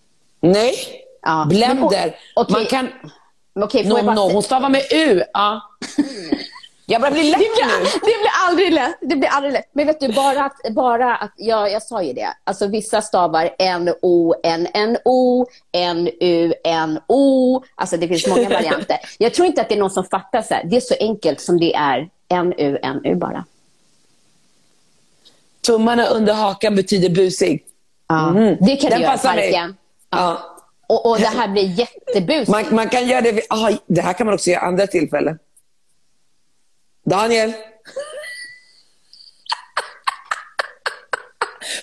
[0.41, 0.73] Nej.
[1.21, 1.45] Ja.
[1.49, 1.75] Blender.
[1.75, 1.87] Men, o-
[2.35, 2.55] okej.
[2.55, 2.87] Man kan...
[3.53, 4.33] Får No, no.
[4.33, 5.21] Hon stavar med U.
[5.33, 5.61] Ja.
[6.91, 7.83] Jag börjar bli lätt Det blir, nu.
[7.93, 8.97] det blir aldrig lätt.
[9.01, 9.69] Det blir aldrig lätt.
[9.73, 12.27] Men vet du, bara att, bara att ja, jag sa ju det.
[12.43, 17.63] Alltså vissa stavar N-O, N-N-O, N-U, N-O.
[17.75, 18.97] Alltså det finns många varianter.
[19.17, 20.63] Jag tror inte att det är någon som fattar så här.
[20.63, 23.45] Det är så enkelt som det är N-U, N-U bara.
[25.65, 27.65] Tummarna under hakan betyder busig.
[28.07, 28.29] Ja.
[28.31, 28.57] Mhm.
[28.59, 29.51] Det kan Den du göra, passar mig.
[29.51, 29.75] Farken.
[30.09, 30.37] Ja.
[30.87, 32.49] Och, och det här blir jättebusigt.
[32.49, 35.39] Man, man kan göra det vid, ah, Det här kan man också göra andra tillfällen.
[37.09, 37.53] Daniel.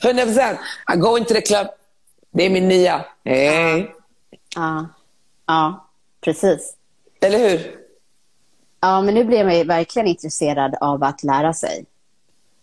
[0.02, 0.58] 100 procent.
[0.94, 1.66] I go into the club.
[2.30, 3.04] Det är min nya.
[3.24, 3.94] Hej.
[4.54, 4.86] Ja.
[5.46, 5.88] ja,
[6.20, 6.74] precis.
[7.20, 7.76] Eller hur?
[8.80, 11.84] Ja, men nu blir jag verkligen intresserad av att lära sig.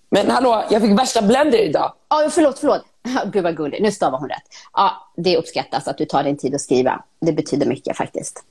[0.10, 1.94] Men hallå, jag fick värsta blender idag.
[2.10, 2.84] Ja, förlåt, förlåt.
[3.34, 3.82] Gud vad gullig.
[3.82, 4.44] Nu stavar hon rätt.
[4.74, 7.04] Ja, det uppskattas att du tar din tid att skriva.
[7.20, 8.44] Det betyder mycket faktiskt.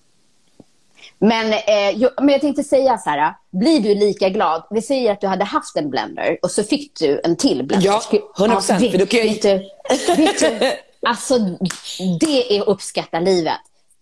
[1.22, 3.34] Men, eh, men jag tänkte säga så här.
[3.52, 4.62] Blir du lika glad?
[4.70, 7.86] Vi säger att du hade haft en blender och så fick du en till blender.
[7.86, 10.72] Ja, Skulle- 100%, vet, för då kan jag- vet, du, vet du,
[11.08, 11.38] alltså
[12.20, 13.54] det är att uppskatta livet.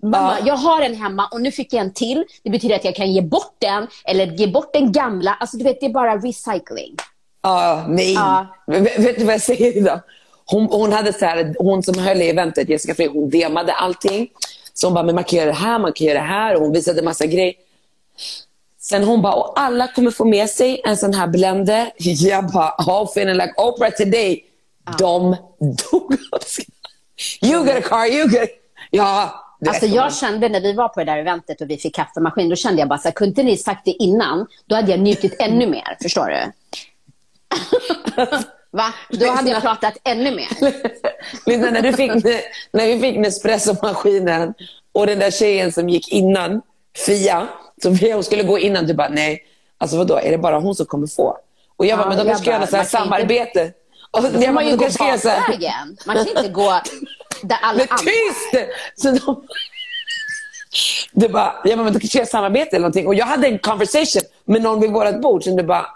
[0.02, 0.46] Mamma, Ja.
[0.46, 2.24] jag har en hemma och nu fick jag en till.
[2.42, 5.36] Det betyder att jag kan ge bort den eller ge bort den gamla.
[5.40, 6.94] Alltså du vet, det är bara recycling.
[7.42, 8.12] Ja, nej.
[8.14, 8.46] Ja.
[8.66, 10.00] Vet, vet du vad jag säger idag?
[10.46, 14.28] Hon, hon, hade så här, hon som höll i eventet, Jessica Frey, hon demade allting.
[14.74, 16.54] Så hon bara, men man kan göra det här, man kan göra det här.
[16.54, 17.54] Och hon visade massa grejer.
[18.80, 21.92] Sen hon bara, och alla kommer få med sig en sån här blender.
[21.98, 24.44] Jag bara, oh, feeling like Oprah today.
[24.98, 26.16] De dog.
[27.42, 28.50] You get a car, you get...
[28.90, 29.46] Ja.
[29.68, 32.56] Alltså jag kände när vi var på det där eventet och vi fick kaffemaskin, då
[32.56, 35.66] kände jag bara så här, kunde ni sagt det innan, då hade jag njutit ännu
[35.66, 35.96] mer.
[36.02, 36.52] Förstår du?
[38.72, 38.94] Va?
[39.10, 40.48] Då hade jag pratat ännu mer.
[41.46, 42.10] Lyssna, när, du fick,
[42.72, 44.54] när vi fick Nespresso-maskinen
[44.92, 46.62] och den där tjejen som gick innan,
[47.06, 47.48] Fia,
[47.82, 49.42] som hon skulle gå innan, du bara nej,
[49.78, 51.36] alltså vadå, är det bara hon som kommer få?
[51.76, 53.72] Och jag bara, Ja, men jag kanske ska göra så här inte- samarbete.
[54.10, 55.96] Och Då får man ju gå göra bakvägen.
[56.06, 56.80] Man kan inte gå
[57.42, 58.70] där alla Men tyst!
[58.94, 59.44] Så de,
[61.12, 63.06] det bara, ja, men då kanske jag samarbete eller någonting.
[63.06, 65.86] Och jag hade en conversation med någon vid vårt bord som det bara,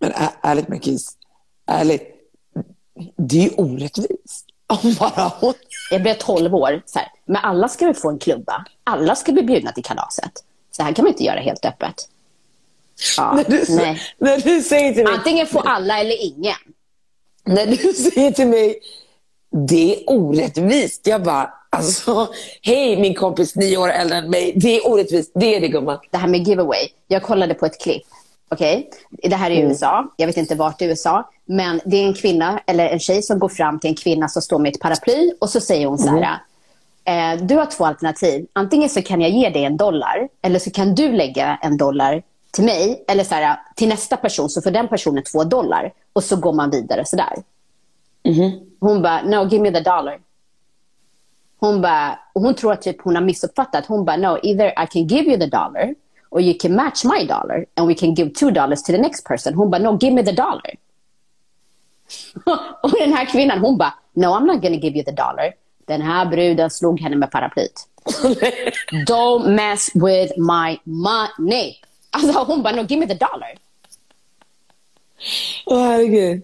[0.00, 0.12] men
[0.42, 1.16] ärligt Marquis,
[1.66, 2.02] ärligt,
[3.16, 4.46] det är ju orättvist.
[4.66, 5.54] Om bara hon...
[5.90, 6.82] Jag blev 12 år.
[6.86, 8.64] Så här, men alla ska väl få en klubba?
[8.84, 10.32] Alla ska bli bjudna till kalaset.
[10.70, 11.94] Så här kan man inte göra helt öppet.
[13.16, 14.00] Ja, När du, nej.
[14.18, 16.54] när du säger till mig, Antingen får alla eller ingen.
[17.44, 18.78] när du säger till mig,
[19.68, 21.06] det är orättvist.
[21.06, 22.28] Jag bara, alltså,
[22.62, 25.32] hej min kompis nio år äldre än mig, det är orättvist.
[25.34, 25.98] Det är det gumman.
[26.10, 26.88] det här med giveaway.
[27.08, 28.02] Jag kollade på ett klipp.
[28.52, 28.90] Okej?
[29.10, 30.12] Det här är i USA.
[30.16, 31.30] Jag vet inte vart i USA.
[31.44, 34.42] Men det är en kvinna, eller en tjej som går fram till en kvinna som
[34.42, 36.38] står med ett paraply och så säger hon så här.
[37.04, 38.46] Eh, du har två alternativ.
[38.52, 42.22] Antingen så kan jag ge dig en dollar eller så kan du lägga en dollar
[42.50, 45.92] till mig eller så här, till nästa person så får den personen två dollar.
[46.12, 47.32] Och så går man vidare sådär.
[48.80, 50.18] Hon bara, no, give me the dollar.
[51.60, 53.86] Hon bara, hon tror att typ hon har missuppfattat.
[53.86, 55.94] Hon bara, no, either I can give you the dollar
[56.32, 59.24] or you can match my dollar and we can give two dollars to the next
[59.24, 59.54] person.
[59.54, 60.74] Hon bara, no, give me the dollar.
[62.82, 65.52] och den här kvinnan, hon bara, no, I'm not gonna give you the dollar.
[65.86, 67.88] Den här bruden slog henne med paraplyt.
[69.06, 71.80] Don't mess with my money.
[72.10, 73.58] Alltså hon bara, no, give me the dollar.
[75.66, 76.42] Åh herregud.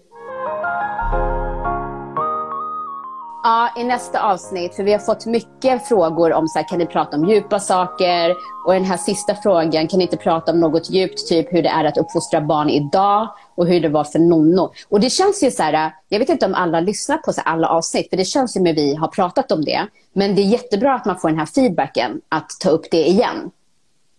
[3.43, 6.85] Ja, i nästa avsnitt, för vi har fått mycket frågor om så här, kan ni
[6.85, 8.35] prata om djupa saker?
[8.67, 11.69] Och den här sista frågan, kan ni inte prata om något djupt, typ hur det
[11.69, 14.71] är att uppfostra barn idag och hur det var för Nonno?
[14.89, 17.53] Och det känns ju så här, jag vet inte om alla lyssnar på så här,
[17.53, 19.87] alla avsnitt, för det känns ju med vi har pratat om det.
[20.13, 23.51] Men det är jättebra att man får den här feedbacken, att ta upp det igen.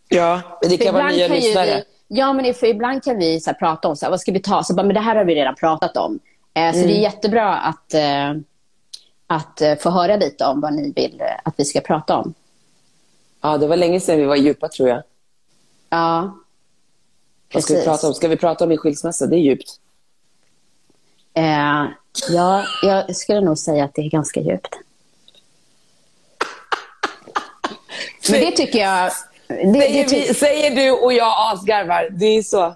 [0.09, 1.67] Ja, det kan vara nya kan lyssnare.
[2.09, 4.63] vi, ja, men för ibland kan vi så prata om, så vad ska vi ta?
[4.63, 6.19] Så bara, men det här har vi redan pratat om.
[6.55, 6.89] Eh, så Mm.
[6.89, 8.41] det är jättebra att, eh,
[9.31, 12.35] att eh, få höra lite om vad ni vill eh, att vi ska prata om.
[13.41, 15.03] Ja, det var länge sedan vi var djupa tror jag.
[15.91, 16.37] Ja,
[17.55, 17.85] Vad ska vi Precis.
[17.85, 18.15] prata om?
[18.15, 19.27] Ska vi prata om min skilsmässa?
[19.27, 19.81] Det är djupt.
[21.35, 21.85] eh,
[22.31, 24.75] ja, jag skulle nog säga att det är ganska djupt.
[28.31, 29.13] Men det tycker jag...
[29.49, 32.09] Det, det Säger, ty- vi, säger du och jag asgarvar.
[32.11, 32.75] Det är så.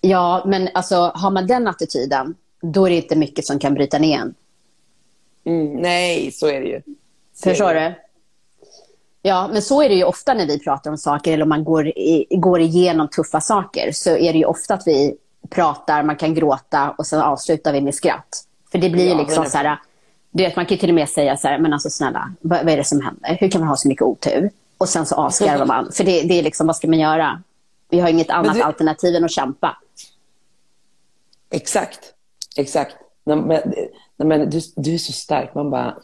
[0.00, 3.98] ja, men alltså, har man den attityden, då är det inte mycket som kan bryta
[3.98, 4.34] ner en.
[5.44, 6.82] Mm, nej, så är det ju.
[7.34, 7.94] Så Förstår du?
[9.22, 11.64] Ja, men så är det ju ofta när vi pratar om saker eller om man
[11.64, 13.92] går, i, går igenom tuffa saker.
[13.92, 15.16] Så är det ju ofta att vi
[15.50, 18.44] pratar, man kan gråta och sen avslutar vi med skratt.
[18.72, 19.48] För det blir Ja, liksom 100%.
[19.48, 19.78] så här,
[20.30, 22.72] Du vet, man kan till och med säga så här, men alltså snälla, vad, vad
[22.72, 23.36] är det som händer?
[23.40, 24.50] Hur kan man ha så mycket otur?
[24.78, 25.92] Och sen så avskarvar man.
[25.92, 27.42] För det, det är liksom, vad ska man göra?
[27.90, 29.76] Vi har inget annat det- alternativ än att kämpa.
[31.50, 31.98] Exakt.
[32.56, 32.96] Exakt.
[33.24, 33.46] Nej, men,
[34.16, 35.54] nej, men du, du är så stark.
[35.54, 35.94] Man bara...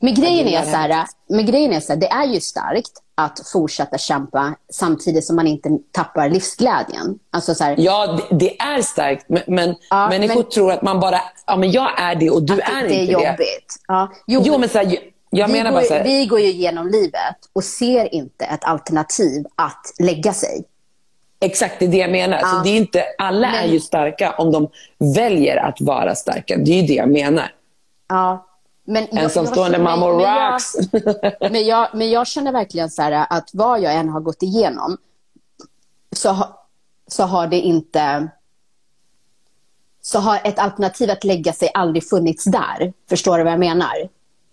[0.00, 2.40] Men grejen, det är är så här, men grejen är så här, det är ju
[2.40, 7.18] starkt att fortsätta kämpa samtidigt som man inte tappar livsglädjen.
[7.30, 9.28] Alltså så här, Ja, det, det är starkt.
[9.28, 11.20] Men, men Ja, människor men- tror att man bara...
[11.46, 13.38] Ja, men jag är det och du att är det är inte jobbigt.
[13.38, 13.84] det.
[13.88, 14.12] Ja.
[14.26, 14.98] Jo, Jo, men så här,
[15.30, 18.44] jag, vi, menar går, bara så här, vi går ju igenom livet och ser inte
[18.44, 20.64] ett alternativ att lägga sig.
[21.42, 22.38] Exakt, det är det jag menar.
[22.38, 22.60] Så Ja.
[22.64, 24.68] det är inte, alla är Men- ju starka om de
[25.14, 26.56] väljer att vara starka.
[26.56, 27.52] Det är ju det jag menar.
[28.08, 28.46] Ja.
[28.84, 30.74] Men jag- Ensamstående mammor men jag- rocks.
[31.50, 34.96] Men jag, men jag känner verkligen så här att vad jag än har gått igenom
[36.16, 36.36] så,
[37.08, 38.28] så har det inte...
[40.04, 42.92] Så har ett alternativ att lägga sig aldrig funnits där.
[43.08, 43.92] Förstår du vad jag menar?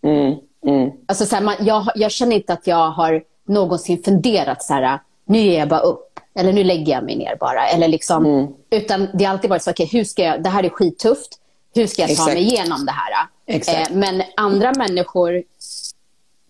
[0.03, 0.35] Mm,
[0.65, 0.89] mm.
[1.07, 4.99] Alltså så här, man, jag, jag känner inte att jag har någonsin funderat så här,
[5.25, 6.19] nu ger jag bara upp.
[6.35, 7.67] Eller nu lägger jag mig ner bara.
[7.67, 8.47] Eller liksom, Mm.
[8.69, 11.39] Utan det har alltid varit så, okej, hur ska jag, det här är skittufft.
[11.75, 12.33] Hur ska jag ta Exakt.
[12.33, 13.27] mig igenom det här?
[13.45, 13.89] Exakt.
[13.91, 15.43] Eh, men andra människor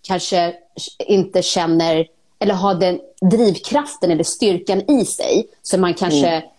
[0.08, 0.54] kanske
[1.08, 2.08] inte känner
[2.40, 3.00] eller har den
[3.32, 5.48] drivkraften eller styrkan i sig.
[5.62, 6.50] Så man kanske, Mm.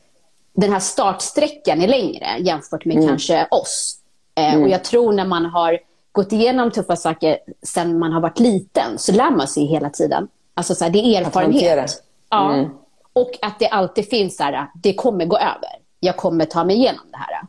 [0.55, 2.99] den här startsträckan är längre jämfört Mm.
[2.99, 3.97] med kanske oss.
[4.35, 5.79] Eh, Och jag tror när man har
[6.13, 10.29] gått igenom tuffa saker sen man har varit liten så lär man sig hela tiden.
[10.55, 12.03] Alltså så här, det är erfarenhet.
[12.31, 12.53] Ja.
[12.55, 12.71] Mm.
[13.13, 15.71] Och att det alltid finns så här, det kommer gå över.
[16.01, 17.41] Jag kommer ta mig igenom det här.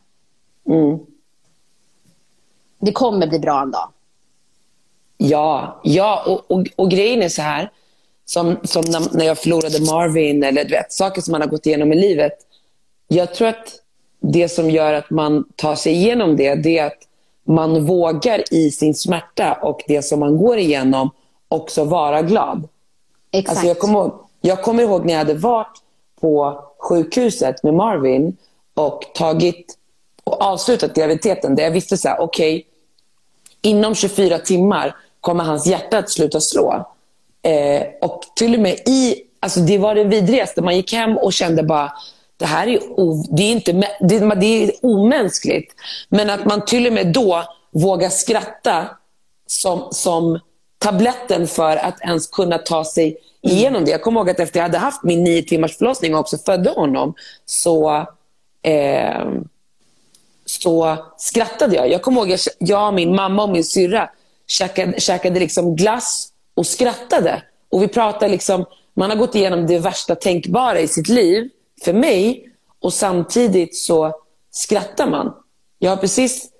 [0.66, 0.98] Mm.
[2.78, 3.88] Det kommer bli bra en dag.
[5.16, 7.70] Ja, ja och, och, och grejen är så här,
[8.24, 11.66] som, som när, när jag förlorade Marvin, eller du vet, saker som man har gått
[11.66, 12.32] igenom i livet.
[13.08, 13.78] Jag tror att
[14.20, 17.08] det som gör att man tar sig igenom det, det är att
[17.44, 21.10] man vågar i sin smärta och det som man går igenom
[21.48, 22.68] också vara glad.
[23.30, 23.50] Exakt.
[23.50, 25.78] Alltså jag, kommer ihåg, jag kommer ihåg när jag hade varit
[26.20, 28.36] på sjukhuset med Marvin
[28.74, 29.78] och tagit
[30.24, 32.66] och avslutat graviditeten där jag visste så här, okej,
[33.62, 36.86] inom 24 timmar kommer hans hjärta att sluta slå.
[37.42, 40.62] Eh, och till och med i, alltså det var det vidrigaste.
[40.62, 41.92] Man gick hem och kände bara,
[42.36, 45.74] det här är, o, det är, inte, det, det är omänskligt.
[46.08, 48.86] Men att man till och med då vågar skratta
[49.46, 50.38] som, som
[50.82, 53.90] tabletten för att ens kunna ta sig igenom det.
[53.90, 56.70] Jag kommer ihåg att efter jag hade haft min nio timmars förlossning och också födde
[56.70, 57.14] honom
[57.46, 58.06] så
[58.62, 59.24] eh,
[60.46, 61.90] så skrattade jag.
[61.90, 64.10] Jag kommer ihåg att jag, min mamma och min syrra
[64.46, 67.42] käkade, käkade liksom glass och skrattade.
[67.70, 68.64] Och vi pratade liksom,
[68.94, 71.48] man har gått igenom det värsta tänkbara i sitt liv,
[71.84, 72.48] för mig,
[72.80, 74.12] och samtidigt så
[74.50, 75.34] skrattar man.
[75.78, 76.51] Jag har precis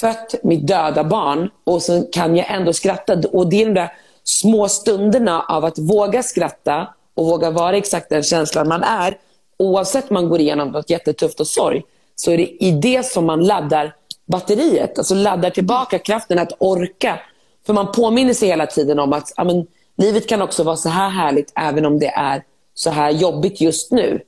[0.00, 3.22] fött mitt döda barn och så kan jag ändå skratta.
[3.32, 3.92] Och det är de där
[4.24, 9.18] små stunderna av att våga skratta och våga vara exakt den känslan man är.
[9.56, 11.82] Oavsett om man går igenom något jättetufft och sorg,
[12.16, 13.94] så är det i det som man laddar
[14.26, 14.98] batteriet.
[14.98, 17.20] Alltså laddar tillbaka kraften att orka.
[17.66, 20.88] För man påminner sig hela tiden om att ja, men, livet kan också vara så
[20.88, 22.42] här härligt även om det är
[22.74, 24.20] så här jobbigt just nu.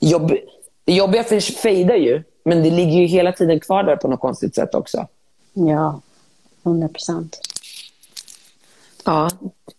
[0.00, 0.32] Jobb,
[0.84, 1.24] det jobbiga
[1.62, 5.06] fejdar ju, men det ligger ju hela tiden kvar där på något konstigt sätt också.
[5.52, 6.00] Ja,
[6.62, 7.40] 100 procent.
[9.04, 9.30] Ja,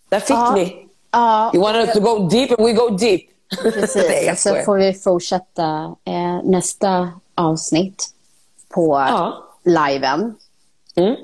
[0.09, 0.55] där fick Ja.
[0.55, 0.87] ni.
[1.11, 3.21] Ja, You wanted us to go deep and we go deep.
[3.63, 4.25] Nej, precis.
[4.27, 8.09] jag Så får vi fortsätta eh, nästa avsnitt
[8.69, 9.43] på Ja.
[9.63, 10.35] liven.
[10.95, 11.15] Mm.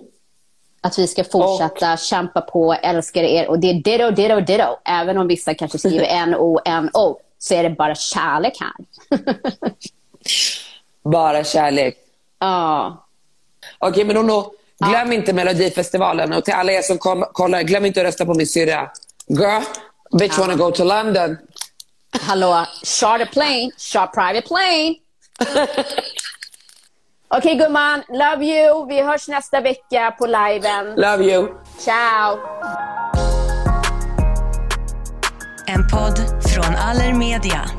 [0.81, 3.47] Att vi ska fortsätta kämpa på, älskar er.
[3.49, 4.63] Och det är ditto, ditto, ditto.
[4.85, 8.73] Även om vissa kanske skriver N-O, N-O, så är det bara kärlek här.
[11.11, 11.97] Bara kärlek.
[12.39, 13.05] Ja.
[13.79, 16.33] Okej, men Ono, glöm inte Melodifestivalen.
[16.33, 18.89] Och till alla er som kom, kollar, glöm inte att rösta på min syrra.
[19.27, 19.63] Girl,
[20.19, 21.37] bitch wanna go to London.
[22.21, 24.95] Hallå, charter plane, chart private plane.
[27.37, 28.87] Okej gumman, love you.
[28.87, 30.95] Vi hörs nästa vecka på liven.
[30.95, 31.47] Love you.
[31.77, 32.39] Ciao!
[35.67, 36.19] En podd
[36.53, 37.78] från Allermedia.